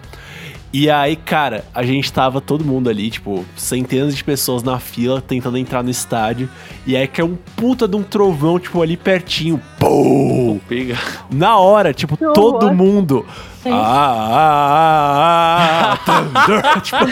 [0.73, 5.21] E aí, cara, a gente tava todo mundo ali, tipo, centenas de pessoas na fila
[5.21, 6.49] tentando entrar no estádio.
[6.87, 9.61] E aí que é um puta de um trovão, tipo, ali pertinho.
[9.77, 10.61] Pum!
[10.69, 10.97] Pega.
[11.29, 12.73] Na hora, tipo, Que todo horror.
[12.73, 13.25] mundo.
[13.65, 16.63] Ah, ah, ah, ah, Thunder.
[16.81, 17.05] tipo,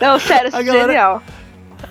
[0.00, 1.22] Não, sério, A galera- genial.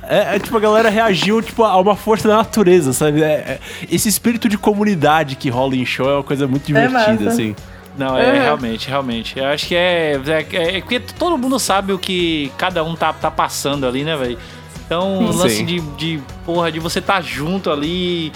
[0.10, 3.22] É, é, tipo, a galera reagiu, tipo, a uma força da natureza, sabe?
[3.24, 3.60] É, é-
[3.92, 7.28] esse espírito de comunidade que rola em show é uma coisa muito divertida, massa.
[7.30, 7.56] assim.
[7.98, 8.42] Não, é Uhum.
[8.44, 9.40] realmente, realmente.
[9.40, 13.12] Eu acho que é, é, é porque todo mundo sabe o que cada um tá,
[13.12, 14.38] tá passando ali, né, velho?
[14.86, 15.40] Então, o Sim.
[15.40, 18.32] lance de, de, porra, de você estar junto ali.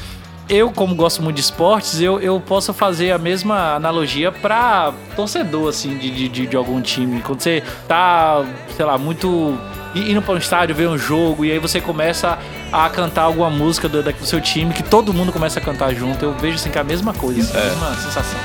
[0.49, 5.69] Eu, como gosto muito de esportes, eu, eu posso fazer a mesma analogia pra torcedor,
[5.69, 7.22] assim, de, de, de, de algum time.
[7.22, 8.43] Quando você tá,
[8.76, 9.57] sei lá, muito.
[9.95, 12.37] I- indo pra um estádio, ver um jogo, e aí você começa
[12.71, 16.23] a cantar alguma música do, do seu time, que todo mundo começa a cantar junto.
[16.23, 18.39] Eu vejo assim que é a mesma coisa, assim, a mesma sensação.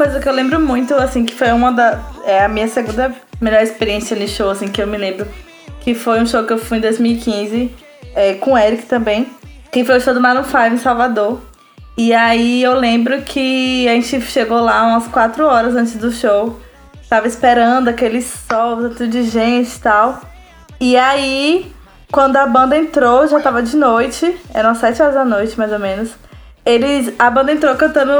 [0.00, 2.00] Coisa que eu lembro muito, assim, que foi uma da.
[2.24, 5.28] É a minha segunda melhor experiência no show, assim, que eu me lembro.
[5.82, 7.70] Que foi um show que eu fui em 2015,
[8.14, 9.26] é, com o Eric também.
[9.70, 11.42] Que foi o show do Maroon 5 em Salvador.
[11.98, 16.58] E aí eu lembro que a gente chegou lá umas 4 horas antes do show.
[17.06, 20.18] Tava esperando aquele sol, tanto de gente e tal.
[20.80, 21.70] E aí,
[22.10, 24.34] quando a banda entrou, já tava de noite.
[24.54, 26.12] Eram 7 horas da noite, mais ou menos.
[26.64, 27.12] Eles.
[27.18, 28.14] A banda entrou cantando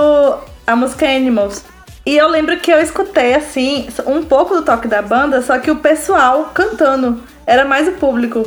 [0.71, 1.65] a música Animals.
[2.05, 5.71] E eu lembro que eu escutei, assim, um pouco do toque da banda, só que
[5.71, 7.23] o pessoal cantando.
[7.47, 8.47] Era mais o público.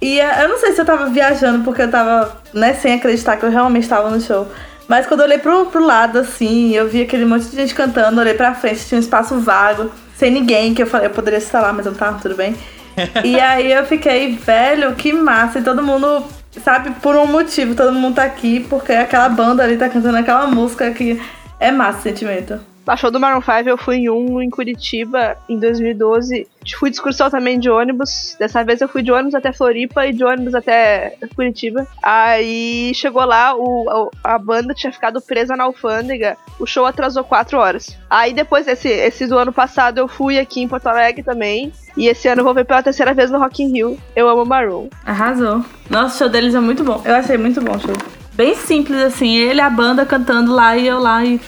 [0.00, 3.36] E eh, eu não sei se eu tava viajando porque eu tava, né, sem acreditar
[3.36, 4.46] que eu realmente estava no show.
[4.88, 8.20] Mas quando eu olhei pro, pro lado, assim, eu vi aquele monte de gente cantando,
[8.20, 11.60] olhei pra frente, tinha um espaço vago, sem ninguém, que eu falei, eu poderia estar
[11.60, 12.54] lá, mas eu não tava, tudo bem.
[13.24, 16.24] e aí eu fiquei, velho, que massa, e todo mundo,
[16.62, 20.46] sabe, por um motivo, todo mundo tá aqui, porque aquela banda ali tá cantando aquela
[20.46, 21.20] música que
[21.58, 22.60] é massa o sentimento.
[22.86, 26.46] A show do Maroon 5 eu fui em um em Curitiba em 2012.
[26.78, 28.36] Fui de excursão também de ônibus.
[28.38, 31.84] Dessa vez eu fui de ônibus até Floripa e de ônibus até Curitiba.
[32.00, 36.36] Aí chegou lá, o, a, a banda tinha ficado presa na alfândega.
[36.60, 37.98] O show atrasou quatro horas.
[38.08, 41.72] Aí depois, esse, esse do ano passado, eu fui aqui em Porto Alegre também.
[41.96, 43.98] E esse ano eu vou ver pela terceira vez no Rock in Rio.
[44.14, 44.88] Eu amo Maroon.
[45.04, 45.64] Arrasou.
[45.90, 47.02] Nossa, o show deles é muito bom.
[47.04, 48.25] Eu achei muito bom o show.
[48.36, 51.40] Bem simples, assim, ele, a banda cantando lá e eu lá e.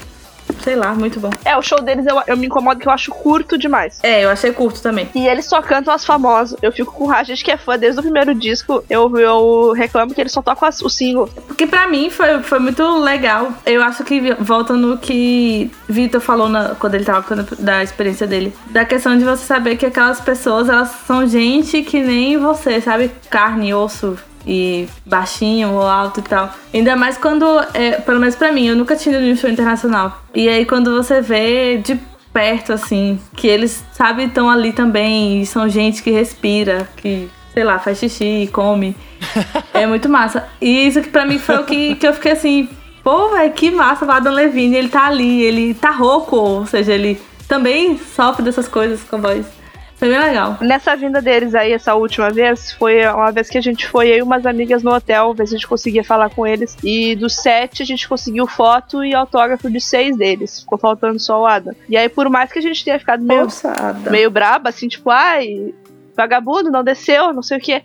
[0.64, 1.28] Sei lá, muito bom.
[1.45, 3.99] É, o show deles eu, eu me incomodo que eu acho curto demais.
[4.03, 5.07] É, eu achei curto também.
[5.14, 6.59] E eles só cantam as famosas.
[6.62, 8.82] Eu fico com raiva, gente que é fã desde o primeiro disco.
[8.89, 11.28] Eu, eu reclamo que eles só tocam as- o single.
[11.47, 13.53] Porque pra mim foi, foi muito legal.
[13.66, 18.26] Eu acho que volta no que Vitor falou na- quando ele tava falando da experiência
[18.26, 18.55] dele.
[18.70, 23.11] Da questão de você saber que aquelas pessoas, elas são gente que nem você, sabe?
[23.28, 26.53] Carne, osso e baixinho ou alto e tal.
[26.72, 29.51] Ainda mais quando, é, pelo menos pra mim, eu nunca tinha ido em um show
[29.51, 30.22] internacional.
[30.34, 31.99] E aí quando você vê de
[32.32, 37.64] perto, assim, que eles, sabe, estão ali também e são gente que respira, que sei
[37.64, 38.97] lá, faz xixi, come.
[39.74, 40.47] É muito massa.
[40.61, 42.68] E isso que pra mim foi o que, que eu fiquei assim,
[43.03, 46.93] pô, velho, que massa o Adam Levine, ele tá ali, ele tá rouco, ou seja,
[46.93, 49.47] ele também sofre dessas coisas com a voz.
[49.99, 50.57] Foi bem legal.
[50.61, 54.23] Nessa vinda deles aí, essa última vez, foi uma vez que a gente foi e
[54.23, 56.77] umas amigas no hotel, ver se a gente conseguia falar com eles.
[56.85, 60.61] E dos sete, a gente conseguiu foto e autógrafo de seis deles.
[60.61, 61.75] Ficou faltando só o Adam.
[61.89, 63.49] E aí, por mais que a gente tenha ficado meio,
[64.09, 65.75] meio braba, assim, tipo, ai,
[66.17, 67.83] vagabundo, não desceu, não sei o que.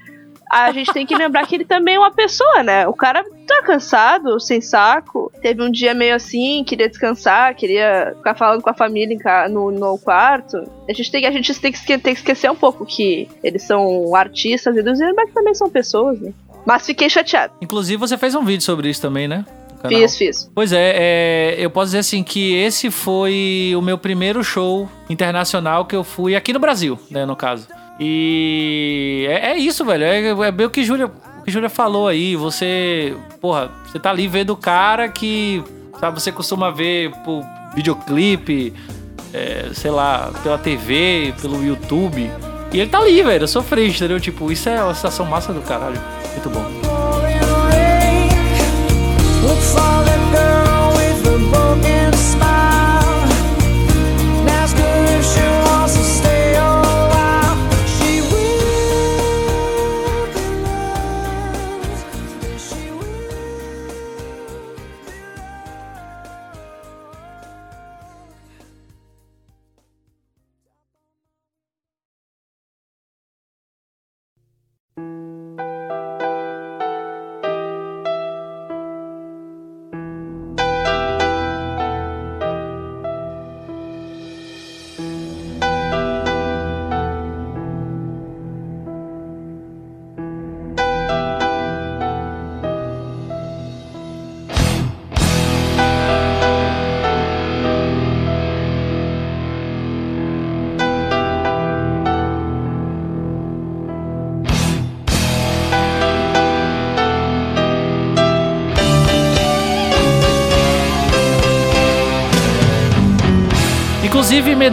[0.53, 2.87] A gente tem que lembrar que ele também é uma pessoa, né?
[2.87, 5.31] O cara tá cansado, sem saco.
[5.41, 9.17] Teve um dia meio assim, queria descansar, queria ficar falando com a família
[9.49, 10.57] no, no quarto.
[10.87, 13.63] A gente, tem, a gente tem, que, esque- tem que esquecer um pouco que eles
[13.63, 16.31] são artistas e mas que também são pessoas, né?
[16.65, 17.53] Mas fiquei chateado.
[17.61, 19.45] Inclusive, você fez um vídeo sobre isso também, né?
[19.81, 19.99] Canal.
[19.99, 20.51] Fiz, fiz.
[20.55, 25.85] Pois é, é, eu posso dizer assim que esse foi o meu primeiro show internacional
[25.85, 27.67] que eu fui aqui no Brasil, né, no caso.
[27.99, 30.03] E é, é isso, velho.
[30.03, 32.35] É, é bem o que Júlia, o que Júlia falou aí.
[32.35, 35.63] Você, porra, você tá ali vendo o cara que,
[35.99, 38.73] sabe, você costuma ver por videoclipe,
[39.33, 42.29] é, sei lá, pela TV, pelo YouTube.
[42.71, 44.19] E ele tá ali, velho, sofrendo, entendeu?
[44.19, 46.01] Tipo, isso é uma sensação massa do caralho.
[46.33, 46.82] Muito bom.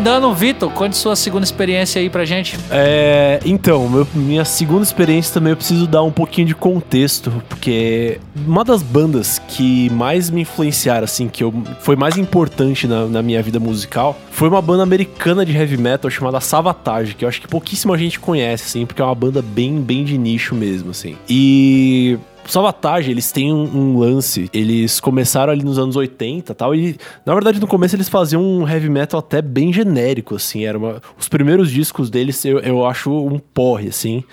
[0.00, 2.58] Medano, Vitor, conte sua segunda experiência aí pra gente.
[2.70, 8.18] É, então, meu- minha segunda experiência também eu preciso dar um pouquinho de contexto, porque
[8.46, 13.20] uma das bandas que mais me influenciaram, assim, que eu, foi mais importante na, na
[13.20, 17.38] minha vida musical, foi uma banda americana de heavy metal chamada Savatage, que eu acho
[17.38, 21.14] que pouquíssima gente conhece, assim, porque é uma banda bem, bem de nicho mesmo, assim.
[21.28, 22.16] E
[22.50, 24.50] O Savatage, eles têm um, um lance.
[24.52, 26.74] Eles começaram ali nos anos 80 e tal.
[26.74, 30.64] E, na verdade, no começo eles faziam um heavy metal até bem genérico, assim.
[30.64, 34.24] Era uma- os primeiros discos deles eu, eu acho um porre, assim.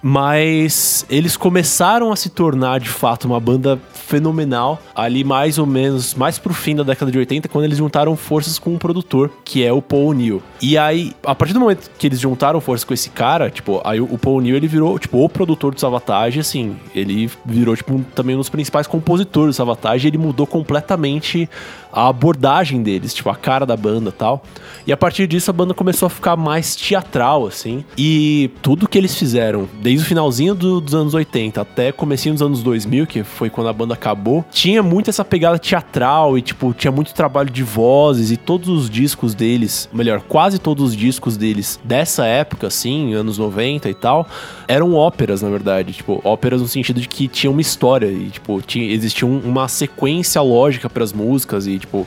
[0.00, 3.76] Mas eles começaram a se tornar de fato uma banda
[4.08, 8.16] fenomenal ali mais ou menos mais pro fim da década de 80, quando eles juntaram
[8.16, 10.42] forças com um produtor, que é o Paul O'Neill.
[10.62, 14.00] E aí, a partir do momento que eles juntaram forças com esse cara, tipo, aí
[14.00, 18.02] o Paul O'Neill ele virou, tipo, o produtor do Savatage, assim, ele virou tipo um-
[18.02, 21.48] também um dos principais compositores do Savatage, ele mudou completamente
[21.92, 24.42] a abordagem deles, tipo, a cara da banda tal.
[24.86, 27.84] E a partir disso a banda começou a ficar mais teatral, assim.
[27.96, 32.42] E tudo que eles fizeram, desde o finalzinho do- dos anos 80 até comecinho dos
[32.42, 36.72] anos 2000, que foi quando a banda acabou, tinha muito essa pegada teatral e, tipo,
[36.72, 41.36] tinha muito trabalho de vozes e todos os discos deles, melhor, quase todos os discos
[41.36, 44.26] deles dessa época, assim, anos 90 e tal,
[44.66, 45.92] eram óperas, na verdade.
[45.92, 49.68] Tipo, óperas no sentido de que tinha uma história e, tipo, tinha, existia um- uma
[49.68, 52.06] sequência lógica para as músicas e, tipo,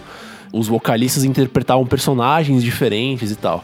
[0.51, 3.63] os vocalistas interpretavam personagens diferentes e tal.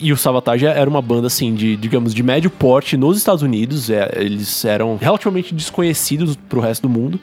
[0.00, 3.90] E o Savatage era uma banda, assim, de, digamos, de médio porte nos Estados Unidos.
[3.90, 7.18] É, eles eram relativamente desconhecidos pro resto do mundo.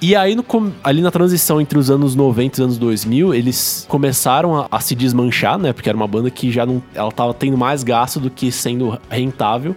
[0.00, 0.44] E aí, no
[0.84, 4.80] ali na transição entre os anos 90 e os anos 2000, eles começaram a, a
[4.80, 5.72] se desmanchar, né?
[5.72, 6.80] Porque era uma banda que já não...
[6.94, 9.74] Ela tava tendo mais gasto do que sendo rentável.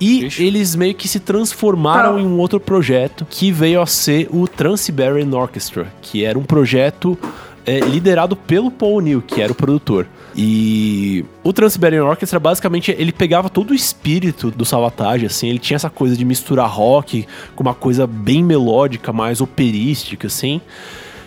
[0.00, 0.42] E Ixi.
[0.44, 2.20] eles meio que se transformaram Tá.
[2.20, 7.18] em um outro projeto que veio a ser o Trans-Siberian Orchestra, que era um projeto
[7.66, 10.06] é, liderado pelo Paul O'Neill, que era o produtor.
[10.34, 15.76] E o Trans-Siberian Orchestra, basicamente, ele pegava todo o espírito do Savatage, assim, ele tinha
[15.76, 20.60] essa coisa de misturar rock com uma coisa bem melódica, mais operística, assim.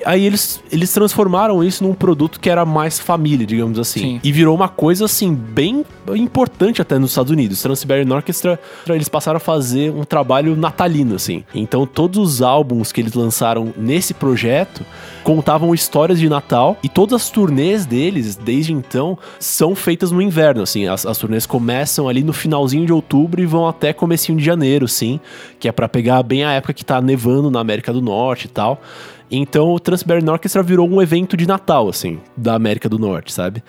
[0.06, 4.00] Aí eles, eles transformaram isso num produto que era mais família, digamos assim.
[4.00, 4.20] Sim.
[4.24, 5.86] E virou uma coisa, assim, bem
[6.16, 7.62] importante até nos Estados Unidos.
[7.62, 11.44] Trans-Siberian Orchestra, eles passaram a fazer um trabalho natalino, assim.
[11.54, 14.86] Então, todos os álbuns que eles lançaram nesse projeto
[15.24, 20.62] contavam histórias de Natal e todas as turnês deles, desde então, são feitas no inverno,
[20.64, 20.88] assim.
[20.88, 24.88] As, as turnês começam ali no finalzinho de outubro e vão até comecinho de janeiro,
[24.88, 25.20] sim.
[25.60, 28.50] Que é pra pegar bem a época que tá nevando na América do Norte e
[28.50, 28.82] tal.
[29.30, 33.64] Então o Trans-Siberian Orchestra virou um evento de Natal, assim, da América do Norte, sabe?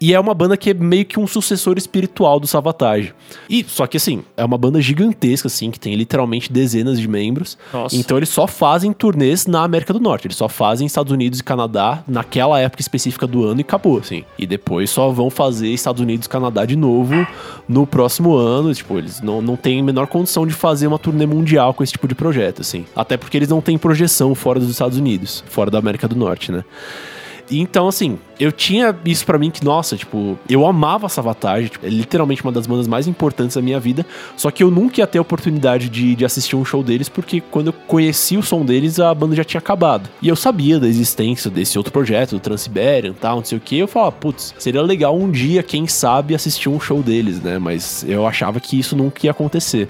[0.00, 3.14] E é uma banda que é meio que um sucessor espiritual do Savatage.
[3.48, 7.56] E, só que assim, é uma banda gigantesca, assim, que tem literalmente dezenas de membros.
[7.72, 7.96] Nossa.
[7.96, 10.26] Então eles só fazem turnês na América do Norte.
[10.26, 14.24] Eles só fazem Estados Unidos e Canadá naquela época específica do ano e acabou, assim.
[14.38, 17.26] E depois só vão fazer Estados Unidos e Canadá de novo
[17.68, 18.74] no próximo ano.
[18.74, 21.92] Tipo, eles não, não têm a menor condição de fazer uma turnê mundial com esse
[21.92, 22.84] tipo de projeto, assim.
[22.94, 26.52] Até porque eles não têm projeção fora dos Estados Unidos, fora da América do Norte,
[26.52, 26.64] né?
[27.50, 31.88] Então, assim, eu tinha isso pra mim que, nossa, tipo, eu amava Savatage, tipo, é
[31.88, 34.04] literalmente uma das bandas mais importantes da minha vida,
[34.36, 37.40] só que eu nunca ia ter a oportunidade de, de assistir um show deles, porque
[37.40, 40.08] quando eu conheci o som deles, a banda já tinha acabado.
[40.20, 43.60] E eu sabia da existência desse outro projeto, do Transiberian e tal, não sei o
[43.60, 47.58] que, eu falava, putz, seria legal um dia, quem sabe, assistir um show deles, né?
[47.58, 49.88] Mas eu achava que isso nunca ia acontecer.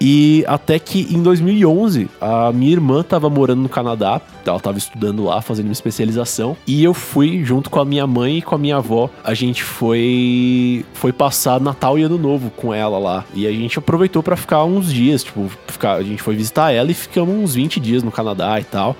[0.00, 5.24] E até que em 2011, a minha irmã tava morando no Canadá, ela tava estudando
[5.24, 8.58] lá, fazendo uma especialização, e eu fui junto com a minha mãe e com a
[8.58, 9.10] minha avó.
[9.24, 13.24] A gente foi foi passar Natal e Ano Novo com ela lá.
[13.34, 16.90] E a gente aproveitou pra ficar uns dias, tipo, ficar, a gente foi visitar ela
[16.90, 18.96] e ficamos uns 20 dias no Canadá e tal.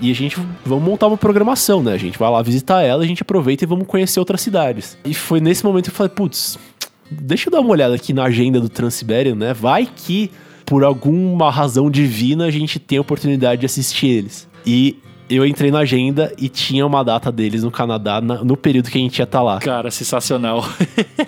[0.00, 1.92] E a gente vamos montar uma programação, né?
[1.92, 4.96] A gente vai lá visitar ela, a gente aproveita e vamos conhecer outras cidades.
[5.04, 6.58] E foi nesse momento que eu falei, putz,
[7.10, 9.52] deixa eu dar uma olhada aqui na agenda do Transiberian, né?
[9.52, 10.30] Vai que
[10.64, 14.48] por alguma razão divina a gente tem a oportunidade de assistir eles.
[14.64, 14.98] E
[15.30, 18.98] eu entrei na agenda e tinha uma data deles no Canadá na- no período que
[18.98, 19.58] a gente ia estar lá.
[19.60, 20.64] Cara, sensacional.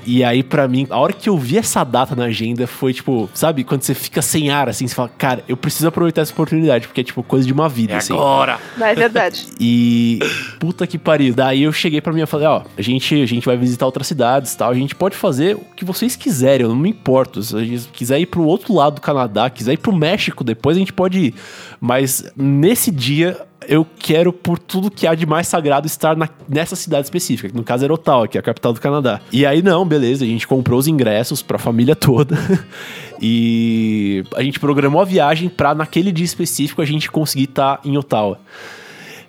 [0.05, 3.31] E aí, pra mim, a hora que eu vi essa data na agenda foi tipo,
[3.33, 6.89] sabe, quando você fica sem ar, assim, você fala, cara, eu preciso aproveitar essa oportunidade,
[6.89, 8.13] porque é tipo coisa de uma vida, É assim.
[8.13, 8.59] agora.
[8.77, 9.47] Não é verdade.
[9.61, 10.19] E
[10.59, 11.33] puta que pariu.
[11.35, 14.07] Daí eu cheguei pra mim e falei, ó, a gente, a gente vai visitar outras
[14.09, 14.71] cidades e tal.
[14.71, 17.41] A gente pode fazer o que vocês quiserem, eu não me importo.
[17.43, 20.77] Se a gente quiser ir pro outro lado do Canadá, quiser ir pro México, depois
[20.77, 21.35] a gente pode ir.
[21.81, 23.39] Mas nesse dia
[23.69, 27.57] eu quero, por tudo que há de mais sagrado, estar na- nessa cidade específica, que
[27.57, 29.21] no caso era Ottawa, que é a capital do Canadá.
[29.33, 32.37] E aí, não, beleza, a gente comprou os ingressos pra família toda.
[33.21, 37.97] e a gente programou a viagem pra, naquele dia específico, a gente conseguir estar em
[37.97, 38.39] Ottawa.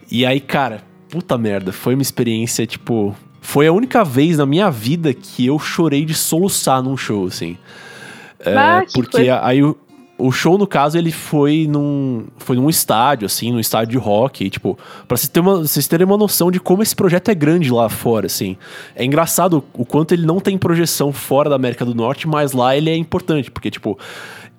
[0.09, 3.15] E aí, cara, puta merda, foi uma experiência, tipo.
[3.41, 7.57] Foi a única vez na minha vida que eu chorei de soluçar num show, assim.
[8.39, 9.59] É, que porque aí
[10.27, 14.45] o, show, no caso, ele foi num, foi num estádio, assim, num estádio de rock.
[14.45, 17.35] E, tipo, pra vocês, ter uma, vocês terem uma noção de como esse projeto é
[17.35, 18.57] grande lá fora, assim.
[18.95, 22.75] É engraçado o quanto ele não tem projeção fora da América do Norte, mas lá
[22.75, 23.97] ele é importante, porque, tipo,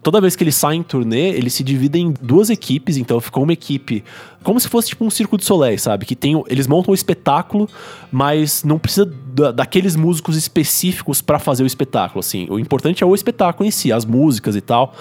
[0.03, 3.43] toda vez que eles saem em turnê, eles se dividem em duas equipes, então ficou
[3.43, 4.05] uma equipe
[4.43, 6.05] como se fosse tipo um circo de Soleil, sabe?
[6.05, 7.67] Que tem, eles montam o espetáculo,
[8.13, 12.47] mas não precisa da- daqueles músicos específicos pra fazer o espetáculo, assim.
[12.51, 14.95] O importante é o espetáculo em si, as músicas e tal.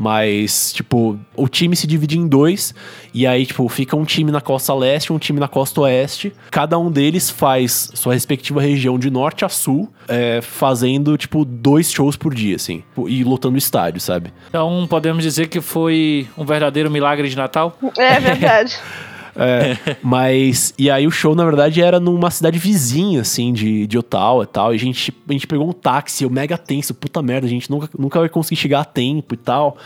[0.00, 2.72] Mas, tipo, o time se divide em dois,
[3.12, 6.32] e aí, tipo, fica um time na costa leste e um time na costa oeste.
[6.52, 11.90] Cada um deles faz sua respectiva região de norte a sul, é, fazendo, tipo, dois
[11.90, 14.32] shows por dia, assim, e lotando estádio, sabe?
[14.48, 17.76] Então podemos dizer que foi um verdadeiro milagre de Natal?
[17.98, 18.78] É verdade.
[19.38, 20.74] É, mas.
[20.76, 24.46] E aí o show, na verdade, era numa cidade vizinha, assim, de, de Ottawa e
[24.46, 24.72] tal.
[24.72, 27.70] E a gente, a gente pegou um táxi, eu mega tenso, puta merda, a gente
[27.70, 29.76] nunca, nunca vai conseguir chegar a tempo e tal.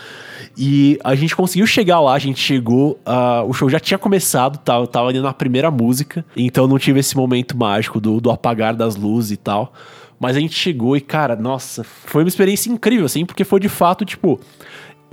[0.57, 4.59] E a gente conseguiu chegar lá, a gente chegou, ah, o show já tinha começado,
[4.59, 8.30] tal, eu tava ali na primeira música, então não tive esse momento mágico do, do
[8.30, 9.72] apagar das luzes e tal.
[10.18, 13.68] Mas a gente chegou e, cara, nossa, foi uma experiência incrível, assim, porque foi de
[13.68, 14.38] fato, tipo,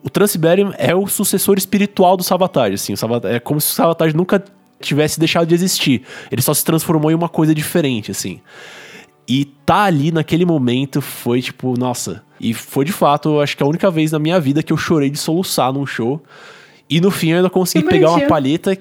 [0.03, 2.95] o Trans-Siberian é o sucessor espiritual do Savatage, assim.
[2.95, 4.43] Savatage, é como se o Savatage nunca
[4.79, 6.03] tivesse deixado de existir.
[6.31, 8.39] Ele só se transformou em uma coisa diferente, assim.
[9.27, 12.23] E tá ali naquele momento foi tipo, nossa.
[12.39, 15.09] E foi de fato, acho que a única vez na minha vida que eu chorei
[15.09, 16.21] de soluçar num show.
[16.89, 18.75] E no fim eu ainda consegui Que pegar uma palheta.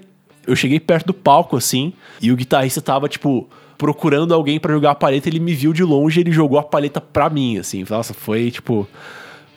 [0.47, 1.93] Eu cheguei perto do palco, assim,
[2.23, 3.47] e o guitarrista tava, tipo,
[3.77, 5.29] procurando alguém pra jogar a paleta.
[5.29, 7.85] Ele me viu de longe e ele jogou a paleta pra mim, assim.
[7.89, 8.89] Nossa, foi tipo.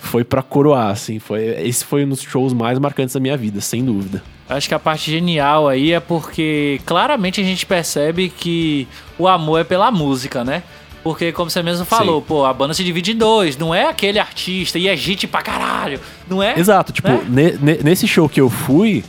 [0.04, 1.20] Foi pra coroar, assim.
[1.20, 4.22] Foi, esse foi um dos shows mais marcantes da minha vida, sem dúvida.
[4.50, 8.88] Acho que a parte genial aí é porque claramente a gente percebe que
[9.18, 10.64] o amor é pela música, né?
[11.04, 12.26] Porque, como você mesmo falou, Sim.
[12.28, 15.42] pô, a banda se divide em dois, não é aquele artista e é gente pra
[15.42, 16.60] caralho, não é?
[16.60, 17.22] Exato, tipo, Né?
[17.28, 19.04] ne- ne- nesse show que eu fui,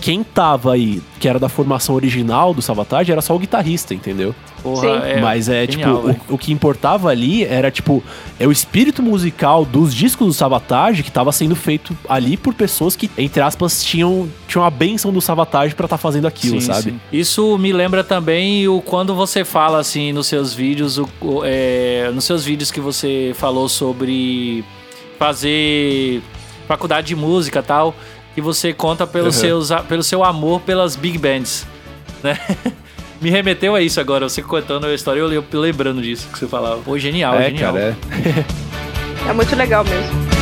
[0.00, 4.32] quem tava aí, que era da formação original do Savatage, era só o guitarrista, entendeu?
[4.62, 5.06] Porra, Sim.
[5.08, 8.02] é Mas é, genial, tipo, o, o que importava ali era, tipo,
[8.38, 12.94] é o espírito musical dos discos do Savatage que tava sendo feito ali por pessoas
[12.96, 16.82] que, entre aspas, tinham, tinham a benção do Savatage pra estar fazendo aquilo, Sim, sabe?
[16.90, 17.00] sim.
[17.12, 22.10] Isso me lembra também o quando você fala assim nos seus vídeos, o, o- é,
[22.14, 24.64] nos seus vídeos que você falou sobre
[25.18, 26.22] fazer
[26.66, 27.94] faculdade de música e tal,
[28.38, 29.40] que você conta pelos Uhum.
[29.40, 31.66] seus, pelo seu amor pelas big bands,
[32.22, 32.38] né?
[33.20, 36.46] me remeteu a isso agora, você contando a história, eu le- lembrando disso que você
[36.46, 36.80] falava.
[36.84, 37.72] Pô, genial, é, genial.
[37.74, 38.44] cara, é.
[39.28, 40.37] É muito legal mesmo.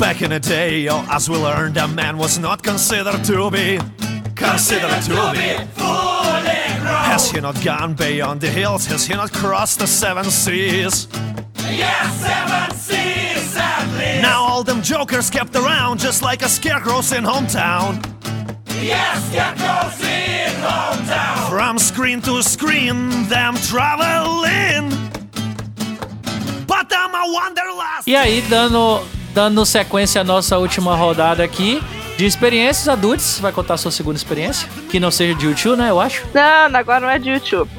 [0.00, 3.78] Back in the day, oh, as we learned, a man was not considered to be
[4.34, 5.50] considered to be.
[5.76, 7.04] fully grown.
[7.04, 8.86] Has he not gone beyond the hills?
[8.86, 11.06] Has he not crossed the seven seas?
[11.68, 14.22] Yes, seven seas at least.
[14.22, 18.02] Now all them jokers kept around just like a scarecrow's in hometown.
[18.80, 21.50] Yes, scarecrows in hometown.
[21.50, 24.88] From screen to screen, them traveling.
[26.66, 28.08] But I'm a wanderlust.
[28.08, 31.82] E aí, dando, dando sequência à nossa última rodada aqui
[32.16, 35.88] de experiências adultas, vai contar a sua segunda experiência, que não seja de YouTube, né,
[35.88, 36.22] eu acho.
[36.34, 37.70] Não, agora não é de YouTube.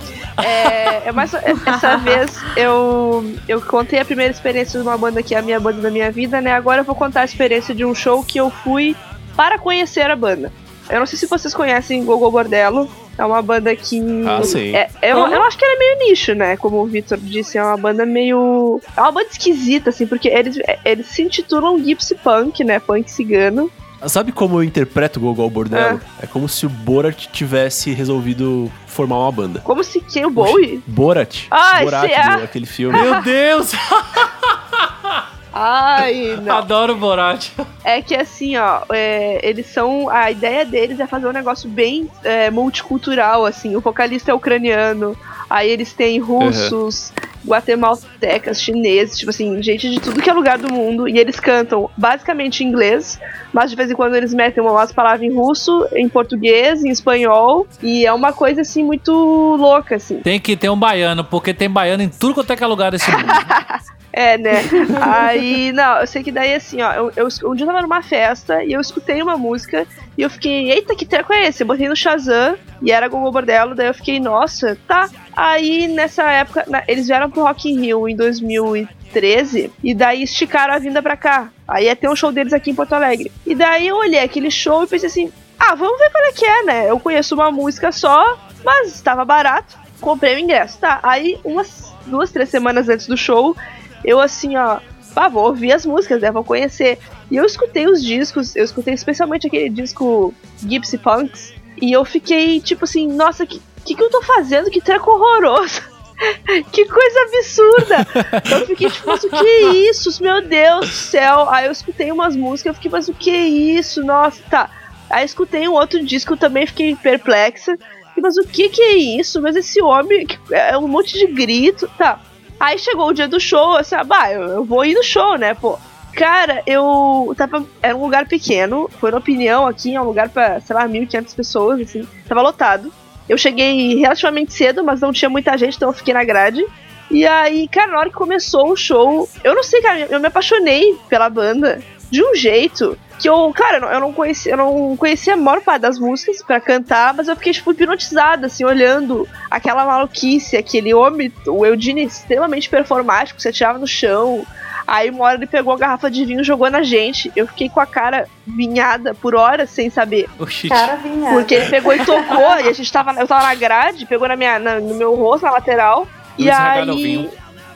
[0.43, 1.31] É, é mais,
[1.65, 5.59] essa vez eu, eu contei a primeira experiência de uma banda que é a minha
[5.59, 6.53] banda da minha vida, né?
[6.53, 8.95] Agora eu vou contar a experiência de um show que eu fui
[9.35, 10.51] para conhecer a banda.
[10.89, 12.89] Eu não sei se vocês conhecem Gogo Bordello.
[13.17, 13.99] É uma banda que.
[14.27, 14.75] Ah, sim.
[14.75, 16.57] É, eu, eu acho que ela é meio nicho, né?
[16.57, 18.81] Como o Victor disse, é uma banda meio.
[18.95, 22.79] É uma banda esquisita, assim, porque eles, eles se intitulam Gypsy Punk, né?
[22.79, 23.69] Punk cigano.
[24.07, 26.01] Sabe como eu interpreto o Gogol Bordello?
[26.19, 26.25] É.
[26.25, 29.59] como se o Borat tivesse resolvido formar uma banda.
[29.59, 30.25] Como se quem?
[30.25, 30.81] O Bowie?
[30.87, 31.45] Borat.
[31.51, 32.37] Ah, Borat, esse é.
[32.37, 32.97] do- aquele filme.
[33.01, 33.71] Meu Deus!
[35.53, 36.57] Ai, não.
[36.57, 37.49] Adoro o Borat.
[37.83, 40.09] É que assim, ó, é, eles são.
[40.09, 43.75] A ideia deles é fazer um negócio bem é, multicultural, assim.
[43.75, 45.17] O vocalista é ucraniano,
[45.49, 47.11] aí eles têm russos,
[47.45, 51.07] guatemaltecas, chineses, tipo assim, gente de tudo que é lugar do mundo.
[51.07, 53.19] E eles cantam basicamente em inglês,
[53.51, 57.67] mas de vez em quando eles metem umas palavras em russo, em português, em espanhol.
[57.81, 60.19] E é uma coisa assim muito louca, assim.
[60.21, 62.91] Tem que ter um baiano, porque tem baiano em tudo quanto é que é lugar
[62.91, 63.25] desse mundo.
[64.13, 64.55] É, né?
[65.01, 68.01] Aí, não, eu sei que daí assim, ó, eu, eu, um dia eu tava numa
[68.01, 69.87] festa e eu escutei uma música
[70.17, 71.63] e eu fiquei, eita, que treco é esse?
[71.63, 75.09] Eu botei no Shazam e era Gogo Bordello, daí eu fiquei, nossa, tá.
[75.33, 80.73] Aí nessa época, na- eles vieram pro Rock in Rio em 2013, e daí esticaram
[80.73, 81.49] a vinda pra cá.
[81.67, 83.31] Aí ia ter um show deles aqui em Porto Alegre.
[83.45, 86.45] E daí eu olhei aquele show e pensei assim: ah, vamos ver qual é que
[86.45, 86.89] é, né?
[86.89, 90.77] Eu conheço uma música só, mas estava barato, comprei o ingresso.
[90.79, 93.55] Tá, aí umas duas, três semanas antes do show,
[94.03, 94.79] eu assim, ó,
[95.13, 96.31] pá, vou ouvir as músicas, né?
[96.31, 96.97] Vou conhecer.
[97.29, 102.59] E eu escutei os discos, eu escutei especialmente aquele disco Gypsy Punks, e eu fiquei
[102.59, 104.69] tipo assim, nossa, que, que, que eu tô fazendo?
[104.69, 105.81] Que treco horroroso!
[106.71, 108.07] que coisa absurda!
[108.51, 110.21] Eu fiquei tipo, mas o que é isso?
[110.21, 111.49] Meu Deus do céu!
[111.49, 114.03] Aí eu escutei umas músicas, eu fiquei, mas o que é isso?
[114.03, 114.69] Nossa, tá.
[115.09, 117.77] Aí escutei um outro disco, também fiquei perplexa.
[118.21, 119.41] Mas o que que é isso?
[119.41, 122.19] Mas esse homem é um monte de grito, tá?
[122.61, 125.35] Aí chegou o dia do show, assim, ah, bah, eu, eu vou ir no show,
[125.35, 125.79] né, pô?
[126.13, 127.65] Cara, eu tava.
[127.81, 131.35] Era um lugar pequeno, foi na opinião aqui, é um lugar pra, sei lá, 1.500
[131.35, 132.07] pessoas, assim.
[132.27, 132.93] Tava lotado.
[133.27, 136.63] Eu cheguei relativamente cedo, mas não tinha muita gente, então eu fiquei na grade.
[137.09, 140.27] E aí, cara, na hora que começou o show, eu não sei, cara, eu me
[140.27, 141.81] apaixonei pela banda
[142.11, 145.37] de um jeito que eu, cara, eu não- eu não conhecia, eu não conhecia a
[145.37, 150.57] maior parte das músicas pra cantar, mas eu fiquei, tipo, hipnotizada, assim, olhando aquela maluquice,
[150.57, 154.45] aquele homem, o Eugene extremamente performático, se atirava no chão.
[154.87, 157.31] Aí uma hora ele pegou a garrafa de vinho e jogou na gente.
[157.35, 160.27] Eu fiquei com a cara vinhada por horas sem saber.
[160.39, 160.67] Oxi.
[160.67, 161.31] Cara, vinha.
[161.31, 163.13] Porque ele pegou e tocou, e a gente tava.
[163.13, 166.07] Eu tava na grade, pegou na minha, na- no meu rosto, na lateral.
[166.37, 167.29] E Eles o aí.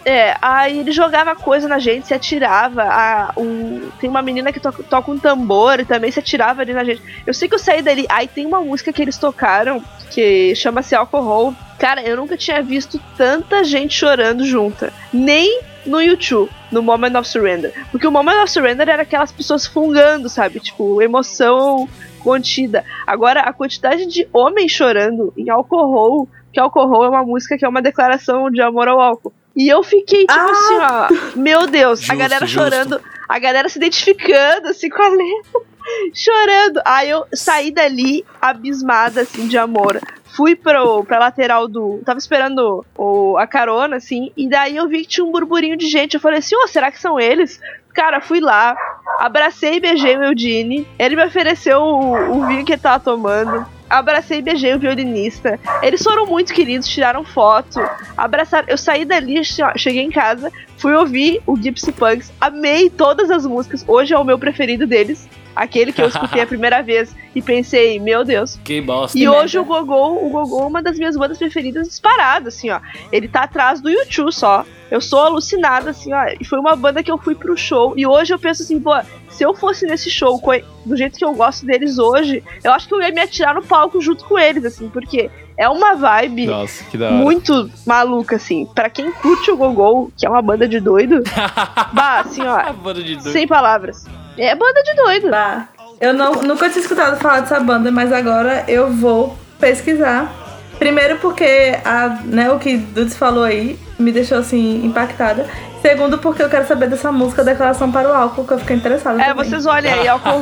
[0.06, 2.84] É, aí ele jogava coisa na gente, se atirava.
[2.84, 6.74] A, um, tem uma menina que to- toca um tambor e também se atirava ali
[6.74, 7.02] na gente.
[7.26, 8.06] Eu sei que eu saí dali.
[8.08, 11.56] Aí tem uma música que eles tocaram que chama-se Alcohol.
[11.80, 14.94] Cara, eu nunca tinha visto tanta gente chorando junta.
[15.12, 17.74] Nem no YouTube, no Moment of Surrender.
[17.92, 20.60] Porque o Moment of Surrender era aquelas pessoas fungando, sabe?
[20.60, 21.90] Tipo, emoção
[22.20, 22.84] contida.
[23.08, 27.68] Agora, a quantidade de homens chorando em Alcohol, que Alcohol é uma música que é
[27.68, 29.34] uma declaração de amor ao álcool.
[29.56, 31.08] E eu fiquei, tipo Ah!
[31.10, 32.60] assim, ó, meu Deus, a Justo, galera justo.
[32.64, 35.62] chorando, a galera se identificando, assim, com a letra,
[36.14, 36.82] chorando.
[36.84, 40.00] Aí eu saí dali abismada, assim, de amor.
[40.36, 42.02] Fui pro, pra lateral do.
[42.06, 45.88] Tava esperando o, a carona, assim, e daí eu vi que tinha um burburinho de
[45.88, 46.16] gente.
[46.16, 47.60] Eu falei assim, ô, será que são eles?
[47.94, 48.76] Cara, fui lá,
[49.20, 50.86] abracei e beijei o Eudine.
[51.00, 53.66] Ele me ofereceu o, o vinho que ele tava tomando.
[53.96, 55.58] Abracei e beijei o violinista.
[55.82, 57.80] Eles foram muito queridos, tiraram foto,
[58.18, 58.68] abraçaram.
[58.68, 59.42] Eu saí dali,
[59.78, 63.86] cheguei em casa, fui ouvir o Gypsy Punks, amei todas as músicas.
[63.88, 65.30] Hoje é o meu preferido deles.
[65.56, 69.18] Aquele que eu escutei a primeira vez e pensei, meu Deus, Que bosta.
[69.18, 72.80] e hoje o Gogol, o Gogol é uma das minhas bandas preferidas disparado, assim, ó.
[73.12, 74.66] Ele tá atrás do YouTube só.
[74.92, 76.26] Eu sou alucinada, assim, ó.
[76.40, 77.94] E foi uma banda que eu fui pro show.
[77.98, 78.92] E hoje eu penso assim, pô,
[79.30, 80.42] se eu fosse nesse show
[80.86, 83.64] do jeito que eu gosto deles hoje, eu acho que eu ia me atirar no
[83.64, 87.16] palco junto com eles, assim, porque é uma vibe Nossa, que da hora.
[87.16, 88.66] muito maluca, assim.
[88.74, 91.24] Pra quem curte o Gogol, que é uma banda de doido,
[91.94, 93.32] bah, assim, ó, banda de doido.
[93.32, 94.06] sem palavras.
[94.38, 95.30] É banda de doido.
[95.30, 95.68] Bah,
[96.00, 100.34] eu não, nunca tinha escutado falar dessa banda, mas agora eu vou pesquisar.
[100.78, 105.46] Primeiro porque a, né, o que Dudes falou aí me deixou assim impactada.
[105.82, 109.22] Segundo porque eu quero saber dessa música Declaração para o Álcool, que eu fiquei interessada.
[109.22, 109.46] É, também.
[109.46, 110.42] vocês olhem aí, Alcohol,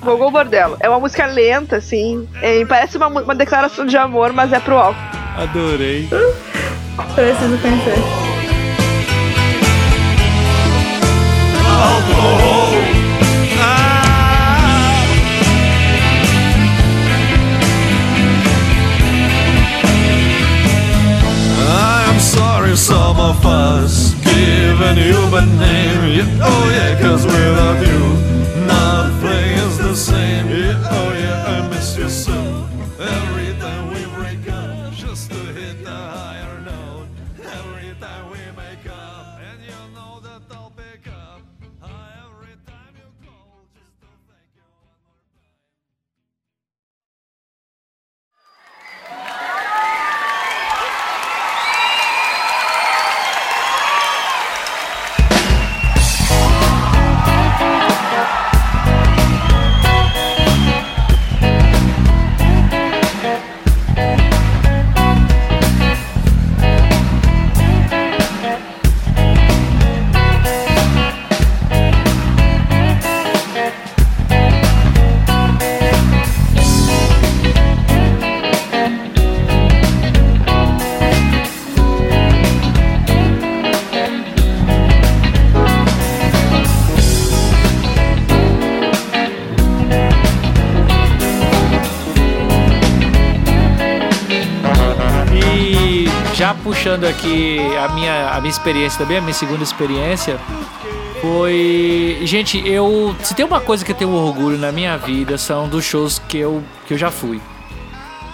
[0.00, 0.76] Gogol Bordello.
[0.80, 2.26] É uma música lenta, assim.
[2.42, 4.98] é, parece uma, uma declaração de amor, mas é pro álcool.
[5.36, 6.08] Adorei.
[7.14, 8.28] Preciso conhecer.
[12.20, 12.57] I
[22.78, 24.14] some of us
[24.96, 26.02] you a name.
[26.16, 28.17] Yeah, oh yeah, cause without you,
[98.38, 100.38] a minha, experiência também, a minha segunda experiência,
[101.20, 102.18] foi.
[102.22, 103.14] Gente, eu.
[103.22, 106.38] Se tem uma coisa que eu tenho orgulho na minha vida, são dos shows que
[106.38, 107.40] eu, que eu já fui.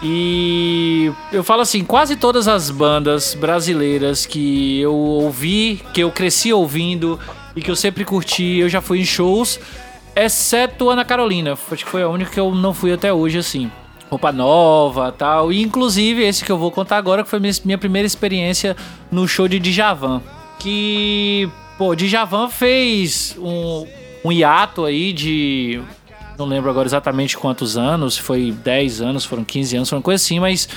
[0.02, 6.52] E eu falo assim, quase todas as bandas brasileiras que eu ouvi, que eu cresci
[6.52, 7.18] ouvindo
[7.56, 9.58] e que eu sempre curti, eu já fui em shows,
[10.14, 11.52] exceto Ana Carolina.
[11.52, 13.70] Acho que foi a única que eu não fui até hoje, assim.
[14.10, 15.52] Roupa nova tal.
[15.52, 18.76] E inclusive esse que eu vou contar agora, que foi minha, primeira experiência
[19.10, 20.22] no show de Djavan.
[20.58, 23.86] Que, pô, Djavan fez um,
[24.24, 25.82] um hiato aí de
[26.38, 30.22] não lembro agora exatamente quantos anos, foi 10 anos, foram 15 anos, foi uma coisa
[30.22, 30.68] assim, mas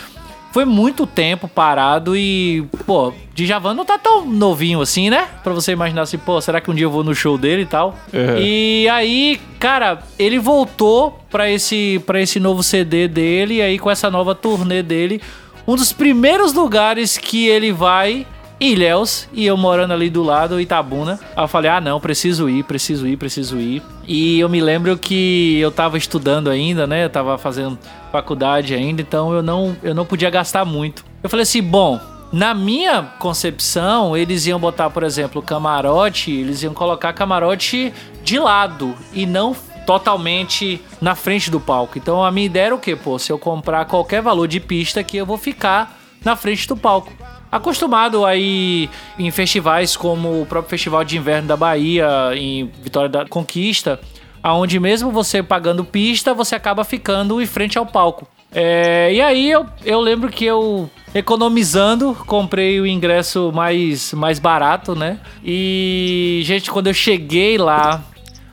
[0.58, 5.28] foi muito tempo parado e, pô, Djavan não tá tão novinho assim, né?
[5.44, 7.66] Pra você imaginar assim, pô, será que um dia eu vou no show dele e
[7.68, 7.96] tal?
[8.12, 8.38] Uhum.
[8.40, 13.92] E aí, cara, ele voltou pra esse, pra esse novo CD dele, e aí com
[13.92, 15.22] essa nova turnê dele,
[15.68, 18.26] um dos primeiros lugares que ele vai
[18.60, 21.20] Ilhéus e eu morando ali do lado, Itabuna.
[21.36, 23.84] Aí eu falei, ah não, preciso ir, preciso ir, preciso ir.
[24.08, 27.06] E eu me lembro que eu tava estudando ainda, né?
[27.06, 27.78] Eu tava fazendo
[28.12, 31.06] faculdade ainda, então eu não, eu não podia gastar muito.
[31.22, 32.00] Eu falei assim, bom,
[32.32, 37.94] na minha concepção, eles iam botar, por exemplo, camarote, eles iam colocar camarote
[38.24, 39.56] de lado e não
[39.86, 41.98] totalmente na frente do palco.
[41.98, 42.96] Então a minha ideia era o quê?
[42.96, 46.76] Pô, se eu comprar qualquer valor de pista aqui, eu vou ficar na frente do
[46.76, 47.14] palco
[47.52, 53.26] acostumado aí em festivais como o próprio Festival de Inverno da Bahia, em Vitória da
[53.26, 54.00] Conquista,
[54.42, 58.28] aonde mesmo você pagando pista, você acaba ficando em frente ao palco.
[58.52, 64.96] É, e aí eu, eu lembro que eu, economizando, comprei o ingresso mais, mais barato,
[64.96, 65.20] né?
[65.44, 68.02] E, gente, quando eu cheguei lá,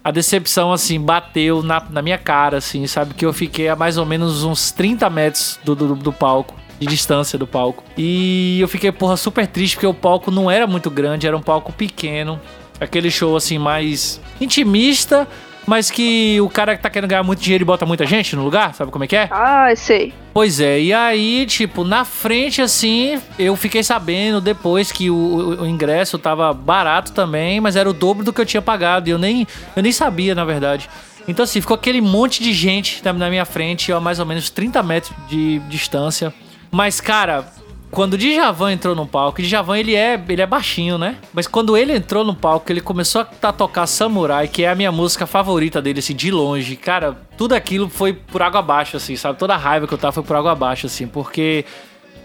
[0.02, 3.14] a decepção, assim, bateu na, na minha cara, assim, sabe?
[3.14, 6.86] Que eu fiquei a mais ou menos uns 30 metros do, do, do palco de
[6.86, 7.82] distância do palco.
[7.96, 11.42] E eu fiquei, porra, super triste porque o palco não era muito grande, era um
[11.42, 12.40] palco pequeno.
[12.80, 15.26] Aquele show assim mais intimista,
[15.66, 18.42] mas que o cara que tá querendo ganhar muito dinheiro e bota muita gente no
[18.44, 19.28] lugar, sabe como é que é?
[19.30, 20.12] Ah, sei.
[20.32, 25.62] Pois é, e aí, tipo, na frente, assim, eu fiquei sabendo depois que o, o-
[25.62, 29.08] o ingresso tava barato também, mas era o dobro do que eu tinha pagado.
[29.08, 29.46] E eu nem,
[29.76, 30.90] eu nem sabia, na verdade.
[31.26, 34.82] Então, assim, ficou aquele monte de gente na minha frente, a mais ou menos 30
[34.82, 36.34] metros de distância.
[36.74, 37.46] Mas, cara,
[37.92, 41.18] quando o Djavan entrou no palco, o Djavan ele é, ele é baixinho, né?
[41.32, 44.90] Mas quando ele entrou no palco, ele começou a tocar Samurai, que é a minha
[44.90, 46.74] música favorita dele, assim, de longe.
[46.74, 49.38] Cara, tudo aquilo foi por água abaixo, assim, sabe?
[49.38, 51.64] Toda a raiva que eu tava foi por água abaixo, assim, porque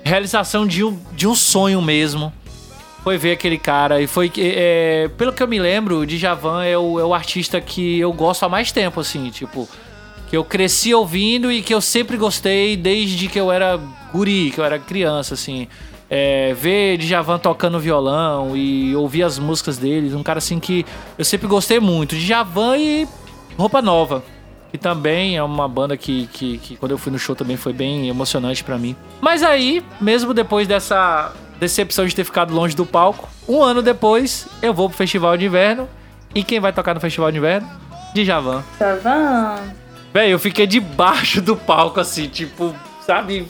[0.03, 2.33] realização de um, de um sonho mesmo.
[3.03, 4.31] Foi ver aquele cara e foi.
[4.35, 8.11] é, pelo que eu me lembro, o Djavan é o, é o artista que eu
[8.11, 9.69] gosto há mais tempo, assim, tipo.
[10.29, 13.79] Que eu cresci ouvindo e que eu sempre gostei desde que eu era
[14.11, 15.67] guri, que eu era criança, assim.
[16.09, 20.85] É, ver Djavan tocando violão e ouvir as músicas deles, um cara assim que
[21.17, 22.15] eu sempre gostei muito.
[22.15, 23.07] Djavan e
[23.57, 24.23] Roupa Nova,
[24.71, 27.73] que também é uma banda que, que, que quando eu fui no show também foi
[27.73, 28.95] bem emocionante pra mim.
[29.21, 34.47] Mas aí, mesmo depois dessa decepção de ter ficado longe do palco, um ano depois
[34.61, 35.87] eu vou pro Festival de Inverno.
[36.33, 37.67] E quem vai tocar no Festival de Inverno?
[38.13, 38.63] Djavan.
[38.77, 39.55] Djavan.
[40.13, 42.73] Véi, eu fiquei debaixo do palco, assim, tipo,
[43.05, 43.47] sabe?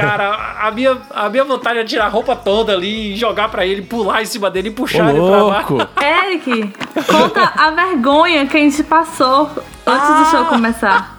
[0.00, 3.64] Cara, a minha, a minha vontade é tirar a roupa toda ali e jogar pra
[3.64, 5.74] ele, pular em cima dele e Ô, puxar ele pra baixo.
[5.74, 5.88] louco!
[6.02, 6.72] Eric,
[7.06, 9.48] conta a vergonha que a gente passou
[9.86, 11.16] antes do show começar.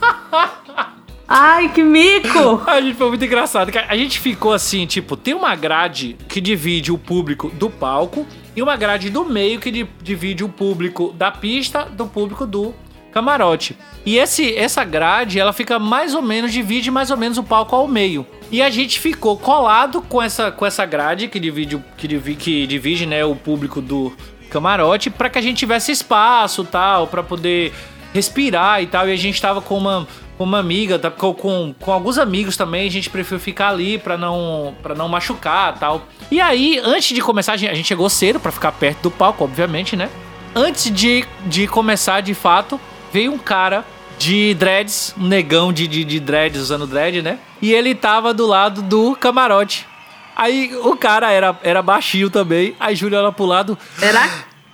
[1.27, 2.61] Ai, que mico!
[2.67, 3.71] A gente foi muito engraçado.
[3.87, 8.61] A gente ficou assim, tipo, tem uma grade que divide o público do palco e
[8.61, 12.73] uma grade do meio que di- divide o público da pista do público do
[13.13, 13.77] camarote.
[14.05, 17.75] E esse, essa grade, ela fica mais ou menos, divide mais ou menos o palco
[17.75, 18.25] ao meio.
[18.51, 22.67] E a gente ficou colado com essa, com essa grade que divide, que divide, que
[22.67, 24.13] divide né, o público do
[24.49, 27.73] camarote para que a gente tivesse espaço tal, para poder
[28.13, 29.07] respirar e tal.
[29.07, 30.07] E a gente tava com uma,
[30.37, 32.87] com uma amiga, tá, com, com, com alguns amigos também.
[32.87, 36.03] A gente preferiu ficar ali pra não, pra não machucar tal.
[36.29, 39.11] E aí, antes de começar, a gente, a gente chegou cedo pra ficar perto do
[39.11, 40.09] palco, obviamente, né?
[40.55, 42.79] Antes de, de começar de fato,
[43.13, 43.85] veio um cara
[44.17, 47.37] de dreads, um negão de, de, de dreads, usando dread, né?
[47.61, 49.87] E ele tava do lado do camarote.
[50.35, 52.75] Aí o cara era, era baixinho também.
[52.79, 53.77] Aí Júlia olha pro lado.
[54.01, 54.27] Era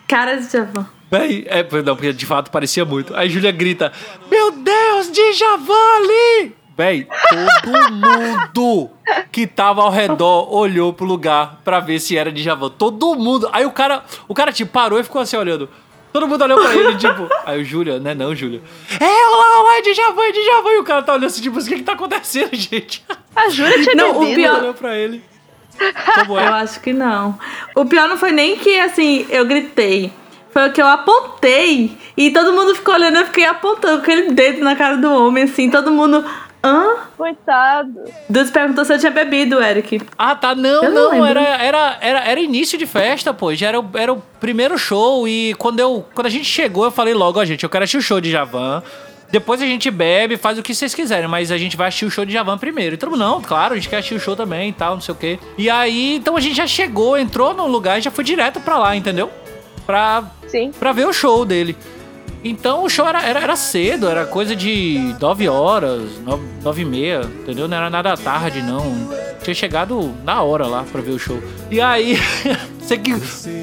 [0.07, 0.87] cara de Djavan.
[1.11, 3.13] Véi, é, não, porque de fato parecia muito.
[3.15, 3.91] Aí Júlia grita:
[4.31, 6.55] Meu Deus, Djavan ali!
[6.77, 8.89] Véi, todo mundo
[9.33, 12.69] que tava ao redor olhou pro lugar pra ver se era Djavan.
[12.69, 13.49] Todo mundo.
[13.51, 15.67] Aí o cara, o cara tipo, parou e ficou assim olhando.
[16.11, 17.27] Todo mundo olhou pra ele, tipo.
[17.45, 18.13] Aí o Júlia, né?
[18.15, 18.61] Não, Júlia.
[18.99, 20.69] É, olha lá, olha lá, é Djavan, é Djavan.
[20.71, 23.05] E o cara tá olhando assim, tipo, o que que tá acontecendo, gente?
[23.35, 25.23] A Júlia tinha Não, o pior- olhou pra ele.
[26.15, 26.47] Como Eu é?
[26.47, 27.37] acho que não.
[27.75, 30.11] O pior não foi nem que, assim, eu gritei.
[30.51, 31.95] Foi o que eu apontei.
[32.17, 35.43] E todo mundo ficou olhando, eu fiquei apontando com aquele dedo na cara do homem,
[35.45, 35.69] assim.
[35.69, 36.25] Todo mundo.
[36.63, 36.95] Hã?
[37.17, 38.03] Coitado.
[38.29, 40.01] Dudes perguntou se eu tinha bebido, Eric.
[40.17, 40.53] Ah, tá.
[40.53, 41.25] Não, Eu não não.
[41.25, 43.53] era, era, era, era início de festa, pô.
[43.55, 45.27] Já era, o- era o primeiro show.
[45.27, 47.97] E quando, eu, quando a gente chegou, eu falei logo, ó, gente, eu quero assistir
[47.97, 48.83] o show de Javan.
[49.31, 52.09] Depois a gente bebe, faz o que vocês quiserem, mas a gente vai assistir o
[52.11, 52.97] show de Javan primeiro.
[52.99, 55.13] E mundo, não, claro, a gente quer assistir o show também e tal, não sei
[55.13, 55.39] o quê.
[55.57, 58.77] E aí, então a gente já chegou, entrou no lugar e já foi direto pra
[58.79, 59.29] lá, entendeu?
[59.85, 60.71] Pra, Sim.
[60.71, 61.77] pra ver o show dele.
[62.43, 66.85] Então o show era, era, era cedo, era coisa de 9 horas, 9, 9 e
[66.85, 67.67] meia, entendeu?
[67.67, 69.09] Não era nada tarde, não.
[69.43, 71.41] Tinha chegado na hora lá pra ver o show.
[71.69, 72.17] E aí,
[72.81, 73.13] sei que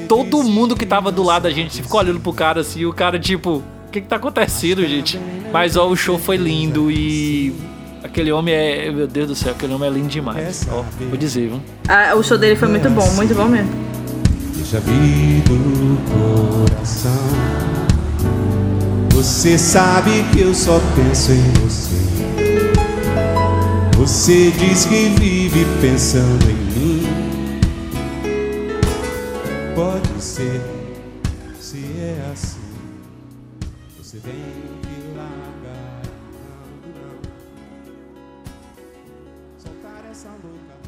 [0.07, 2.93] todo mundo que tava do lado da gente ficou olhando pro cara assim, e o
[2.93, 5.19] cara tipo, o que que tá acontecendo, gente?
[5.51, 7.55] Mas ó, o show foi lindo e.
[8.03, 8.91] Aquele homem é.
[8.91, 10.67] Meu Deus do céu, aquele homem é lindo demais.
[10.71, 11.61] Ó, vou dizer, viu?
[11.87, 13.71] Ah, o show dele foi muito bom, muito bom mesmo.
[14.55, 17.76] Deixa abrir o coração.
[19.17, 21.95] Você sabe que eu só penso em você.
[23.97, 27.01] Você diz que vive pensando em mim.
[29.73, 30.61] Pode ser,
[31.59, 32.59] se é assim.
[33.97, 34.35] Você tem
[34.83, 36.03] que largar.
[36.85, 37.17] Não, não.
[39.57, 40.86] Soltar essa louca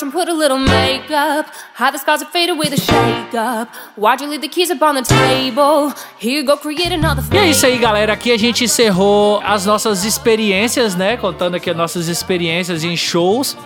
[0.00, 1.46] brush and put a little makeup.
[1.74, 3.68] Hide the scars fade away the shake up.
[3.96, 5.92] Why'd you leave the keys up on the table?
[6.18, 8.12] Here you go, create another E é isso aí, galera.
[8.12, 11.16] Aqui a gente encerrou as nossas experiências, né?
[11.16, 13.56] Contando aqui as nossas experiências em shows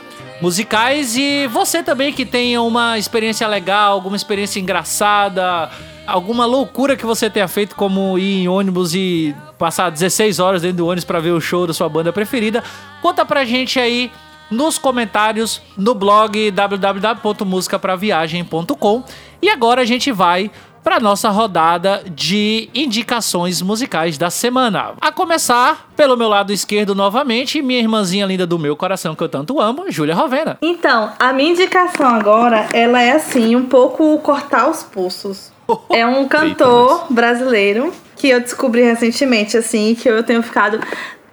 [0.40, 1.16] musicais.
[1.16, 5.70] E você também que tenha uma experiência legal, alguma experiência engraçada,
[6.06, 10.78] alguma loucura que você tenha feito, como ir em ônibus e passar 16 horas dentro
[10.78, 12.62] do ônibus pra ver o show da sua banda preferida,
[13.00, 14.10] conta pra gente aí
[14.50, 19.04] nos comentários no blog www.musicapraviagem.com.
[19.40, 20.50] E agora a gente vai
[20.84, 24.92] para nossa rodada de indicações musicais da semana.
[25.00, 29.28] A começar pelo meu lado esquerdo novamente, minha irmãzinha linda do meu coração que eu
[29.28, 30.58] tanto amo, Júlia Rovena.
[30.60, 35.50] Então, a minha indicação agora, ela é assim, um pouco cortar os pulsos.
[35.88, 40.78] É um cantor brasileiro que eu descobri recentemente, assim, que eu tenho ficado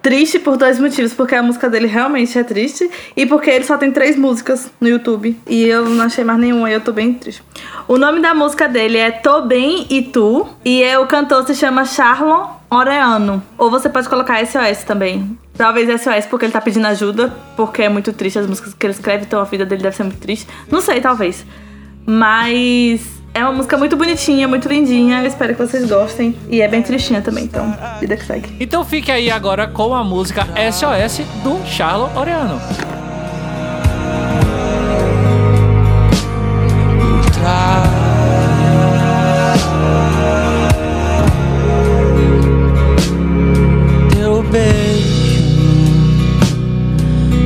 [0.02, 1.14] triste por dois motivos.
[1.14, 4.88] Porque a música dele realmente é triste e porque ele só tem três músicas no
[4.88, 5.38] YouTube.
[5.46, 7.42] E eu não achei mais nenhuma e eu tô bem triste.
[7.86, 10.46] O nome da música dele é Tô Bem e Tu.
[10.64, 13.42] E é, o cantor se chama Charlon Oreano.
[13.56, 15.38] Ou você pode colocar SOS também.
[15.56, 18.94] Talvez SOS porque ele tá pedindo ajuda, porque é muito triste as músicas que ele
[18.94, 20.46] escreve, então a vida dele deve ser muito triste.
[20.70, 21.44] Não sei, talvez.
[22.06, 25.20] Mas é uma música muito bonitinha, muito lindinha.
[25.20, 26.36] Eu espero que vocês gostem.
[26.48, 28.54] E é bem tristinha também, então vida que segue.
[28.60, 32.60] Então fique aí agora com a música SOS do Charlo Oreano.
[44.10, 45.12] Teu beijo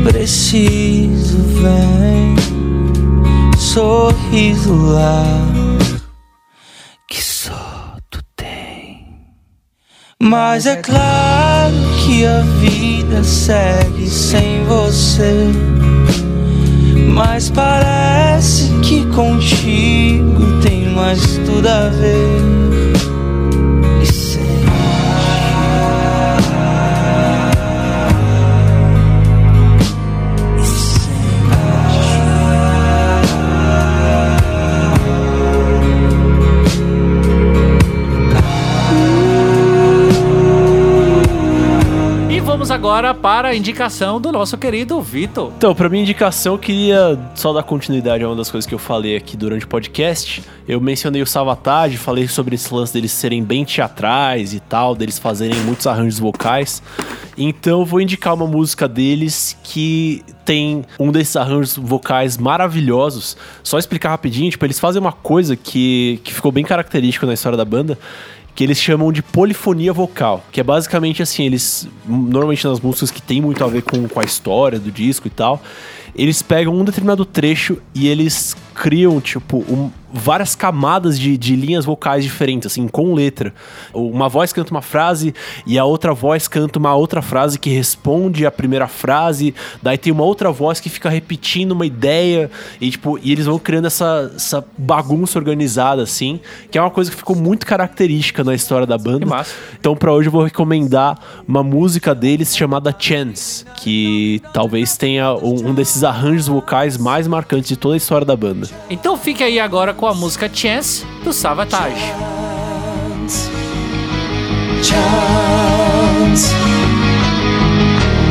[0.05, 2.37] preciso vem
[3.57, 5.66] sorriso lá
[10.19, 15.51] Mas é claro que a vida segue sem você.
[17.13, 22.86] Mas parece que contigo tem mais tudo a ver.
[42.87, 45.53] Agora para a indicação do nosso querido Vitor.
[45.57, 48.79] Então, pra minha indicação, eu queria só dar continuidade a uma das coisas que eu
[48.79, 50.41] falei aqui durante o podcast.
[50.69, 55.19] Eu mencionei o Savatage, falei sobre esse lance deles serem bem teatrais e tal, deles
[55.19, 56.81] fazerem muitos arranjos vocais.
[57.37, 63.37] Então, eu vou indicar uma música deles que tem um desses arranjos vocais maravilhosos.
[63.65, 67.59] Só explicar rapidinho, tipo, eles fazem uma coisa que, que ficou bem característico na história
[67.59, 67.99] da banda,
[68.57, 73.21] que eles chamam de polifonia vocal, que é basicamente assim, eles normalmente nas músicas que
[73.21, 75.63] tem muito a ver com, com a história do disco e tal,
[76.15, 81.85] eles pegam um determinado trecho e eles criam, tipo, um- várias camadas de, de linhas
[81.85, 83.53] vocais diferentes, assim, com letra.
[83.93, 85.35] Uma voz canta uma frase
[85.67, 90.11] e a outra voz canta uma outra frase que responde à primeira frase, daí tem
[90.13, 92.51] uma outra voz que fica repetindo uma ideia
[92.81, 96.41] e, tipo, e eles vão criando essa, essa bagunça organizada, assim,
[96.71, 99.27] que é uma coisa que ficou muito característica na história da banda.
[99.79, 105.69] Então, pra hoje eu vou recomendar uma música deles chamada Chance, que talvez tenha um,
[105.71, 108.66] um desses arranjos vocais mais marcantes de toda a história da banda.
[108.89, 111.95] Então fique aí agora com a música Chance do Savatage.
[114.83, 116.55] Chance.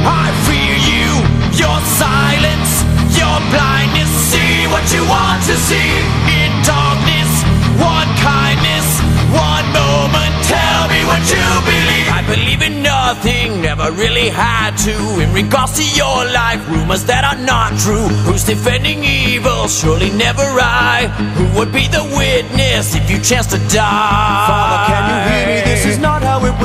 [0.05, 1.11] I fear you,
[1.57, 2.85] your silence,
[3.17, 4.09] your blindness.
[4.31, 5.91] See what you want to see
[6.29, 7.43] in darkness.
[7.81, 9.01] One kindness,
[9.33, 10.33] one moment.
[10.47, 11.94] Tell me what you believe.
[12.27, 14.95] Believe in nothing, never really had to.
[15.21, 18.07] In regards to your life, rumors that are not true.
[18.25, 19.67] Who's defending evil?
[19.67, 21.07] Surely never I.
[21.37, 24.47] Who would be the witness if you chance to die?
[24.49, 25.61] Father, can you hear me?
[25.69, 26.14] This is not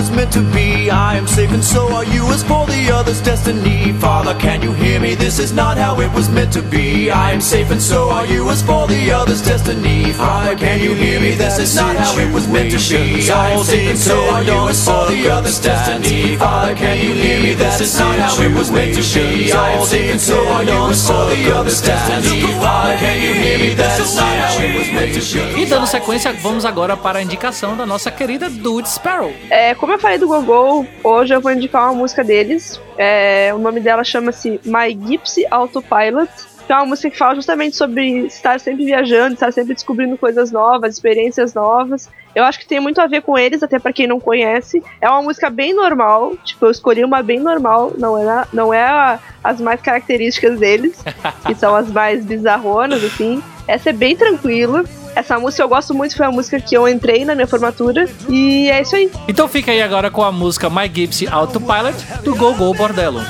[0.01, 0.91] was meant to be.
[0.91, 3.93] I am safe and so are you as for the other's destiny.
[3.93, 5.15] Father, can you hear me?
[5.15, 7.11] This is not how it was meant to be.
[7.11, 10.13] I am safe and so are you as for the other's destiny.
[10.15, 11.33] Father, can you hear me?
[11.35, 13.31] This is not how it was meant to be.
[13.31, 16.37] I am safe and so are you as for the other's destiny.
[16.37, 17.53] Father, can you hear me?
[17.55, 19.53] This is not how it was meant to be.
[19.53, 22.41] I am safe and so are you as for the other's destiny.
[22.65, 23.75] Father, can you hear me?
[23.75, 25.63] This is not how it was meant to be.
[25.63, 29.33] E dando sequência, vamos agora para a indicação da nossa querida Dude Sparrow.
[29.51, 32.81] É, como eu falei do Gogol, hoje eu vou indicar uma música deles.
[32.99, 36.31] É, o nome dela chama-se My Gypsy Autopilot.
[36.67, 40.53] Que é uma música que fala justamente sobre estar sempre viajando, estar sempre descobrindo coisas
[40.53, 42.09] novas, experiências novas.
[42.33, 44.81] Eu acho que tem muito a ver com eles, até pra quem não conhece.
[45.01, 48.85] É uma música bem normal, tipo, eu escolhi uma bem normal, não é, não é
[48.85, 51.03] a- as mais características deles,
[51.45, 53.43] que são as mais bizarronas, assim.
[53.67, 54.85] Essa é bem tranquila.
[55.15, 58.09] Essa música eu gosto muito, foi a música que eu entrei na minha formatura.
[58.29, 59.11] E é isso aí.
[59.29, 63.21] Então fica aí agora com a música My Gypsy Autopilot do Go Go Bordello.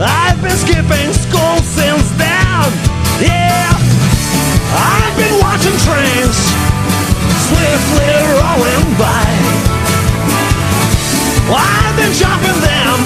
[0.00, 2.38] I've been skipping school since then.
[3.20, 3.74] Yeah,
[4.72, 6.36] I've been watching trains
[7.48, 9.26] swiftly rolling by.
[11.50, 12.98] I've been jumping them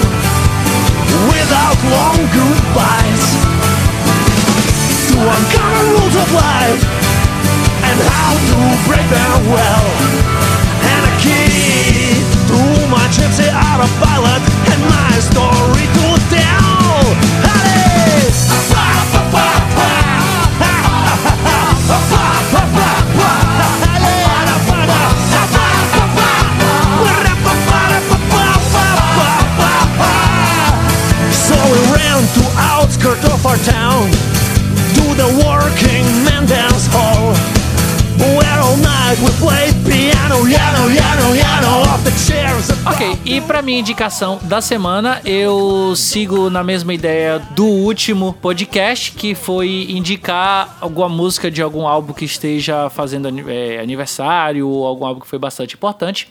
[1.32, 3.24] without long goodbyes.
[5.08, 7.01] To uncover rules of life
[7.92, 8.56] and how to
[8.88, 9.86] break them well.
[10.92, 12.58] And a key to
[12.88, 14.42] my gypsy autopilot
[14.72, 16.72] and my story to tell.
[31.32, 34.21] So we ran to outskirts of our town
[42.84, 49.12] Ok, e pra minha indicação da semana, eu sigo na mesma ideia do último podcast,
[49.12, 55.06] que foi indicar alguma música de algum álbum que esteja fazendo é, aniversário, ou algum
[55.06, 56.28] álbum que foi bastante importante.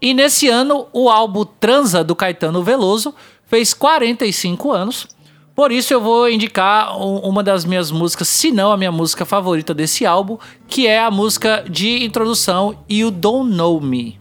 [0.00, 3.14] E nesse ano, o álbum Transa, do Caetano Veloso,
[3.46, 5.08] fez 45 anos.
[5.54, 9.24] Por isso eu vou indicar um- uma das minhas músicas, se não a minha música
[9.24, 14.18] favorita desse álbum, que é a música de introdução You Don't Know Me.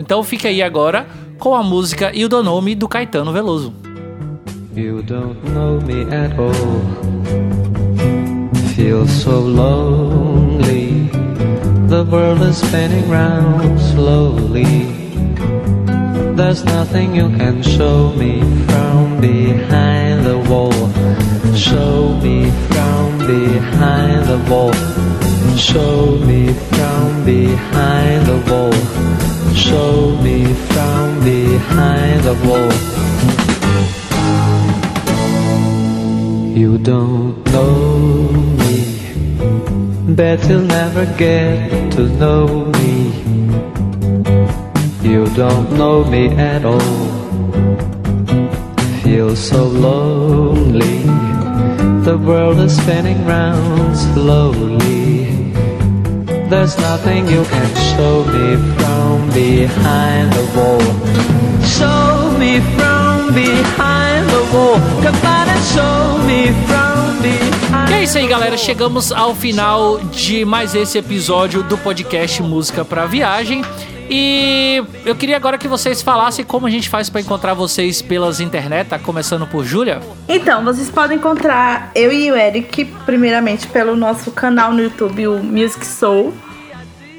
[0.00, 1.06] Então fica aí agora
[1.38, 3.72] com a música You Don't Know Me do Caetano Veloso.
[4.74, 6.52] You don't know me at all.
[8.76, 11.10] Feel so lonely.
[11.88, 15.07] The world is spinning round slowly.
[16.38, 20.70] There's nothing you can show me from behind the wall.
[21.56, 24.72] Show me from behind the wall.
[25.56, 28.72] Show me from behind the wall.
[29.52, 32.70] Show me from behind the wall.
[36.56, 43.47] You don't know me, bet you'll never get to know me.
[45.08, 46.78] You don't know me at all.
[49.02, 50.98] Feel so lonely.
[52.04, 55.24] The world is spinning round slowly.
[56.50, 60.84] There's nothing you can show me from behind the wall.
[61.64, 64.76] Show me from behind the wall.
[65.02, 68.58] Come on and show me from behind E é isso aí, galera.
[68.58, 73.64] Chegamos ao final de mais esse episódio do podcast Música pra Viagem.
[74.10, 78.40] E eu queria agora que vocês falassem como a gente faz pra encontrar vocês pelas
[78.40, 80.00] internet, tá começando por Júlia.
[80.28, 85.42] Então, vocês podem encontrar eu e o Eric, primeiramente pelo nosso canal no YouTube, o
[85.42, 86.32] Music Soul.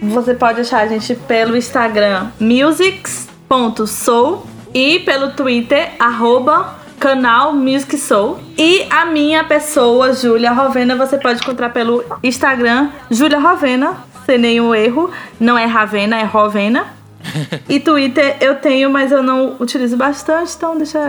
[0.02, 8.40] Você pode achar a gente pelo Instagram musics.soul e pelo Twitter, arroba canal Music Soul.
[8.58, 13.98] E a minha pessoa, Júlia Rovena, você pode encontrar pelo Instagram, Júlia Rovena,
[14.30, 15.10] sem nenhum erro.
[15.40, 16.86] Não é Ravena, é Rovena.
[17.68, 21.00] E Twitter eu tenho, mas eu não utilizo bastante, então deixa.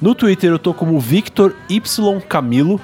[0.03, 2.79] No Twitter eu tô como Victor Y Camilo.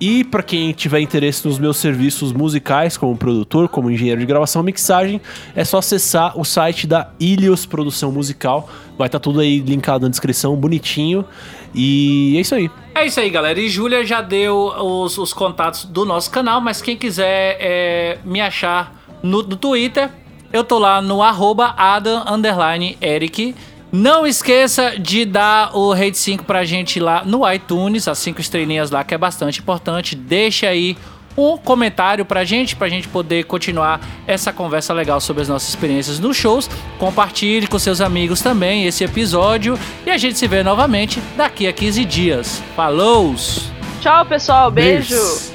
[0.00, 4.60] E pra quem tiver interesse nos meus serviços musicais, como produtor, como engenheiro de gravação
[4.62, 5.20] e mixagem,
[5.54, 8.68] é só acessar o site da Ilios Produção Musical.
[8.98, 11.24] Vai estar tudo aí linkado na descrição, bonitinho.
[11.74, 12.70] E é isso aí.
[12.94, 13.58] É isso aí, galera.
[13.58, 18.40] E Júlia já deu os, os contatos do nosso canal, mas quem quiser é, me
[18.40, 20.10] achar no, no Twitter,
[20.52, 21.74] eu tô lá no arroba.
[23.90, 28.90] Não esqueça de dar o Rate 5 pra gente lá no iTunes, as 5 estrelinhas
[28.90, 30.16] lá, que é bastante importante.
[30.16, 30.96] Deixa aí
[31.36, 36.18] um comentário pra gente, pra gente poder continuar essa conversa legal sobre as nossas experiências
[36.18, 36.68] nos shows.
[36.98, 41.72] Compartilhe com seus amigos também esse episódio e a gente se vê novamente daqui a
[41.72, 42.62] 15 dias.
[42.76, 43.34] Falou!
[44.00, 44.70] Tchau, pessoal.
[44.70, 45.14] Beijo.
[45.14, 45.53] Beijos.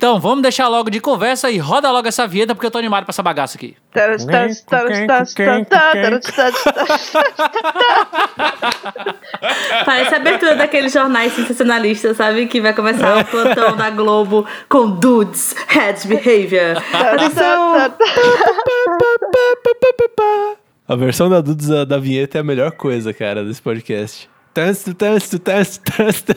[0.00, 3.04] Então, vamos deixar logo de conversa e roda logo essa vinheta, porque eu tô animado
[3.04, 3.76] pra essa bagaça aqui.
[9.84, 12.46] Parece a abertura daqueles jornais sensacionalistas, sabe?
[12.46, 16.82] Que vai começar o plantão da Globo com Dudes, Head Behavior.
[16.94, 17.94] Atenção!
[20.88, 24.30] A versão da Dudes da, da vinheta é a melhor coisa, cara, desse podcast.
[24.54, 26.36] Tanto, tanto, tanto, tanto.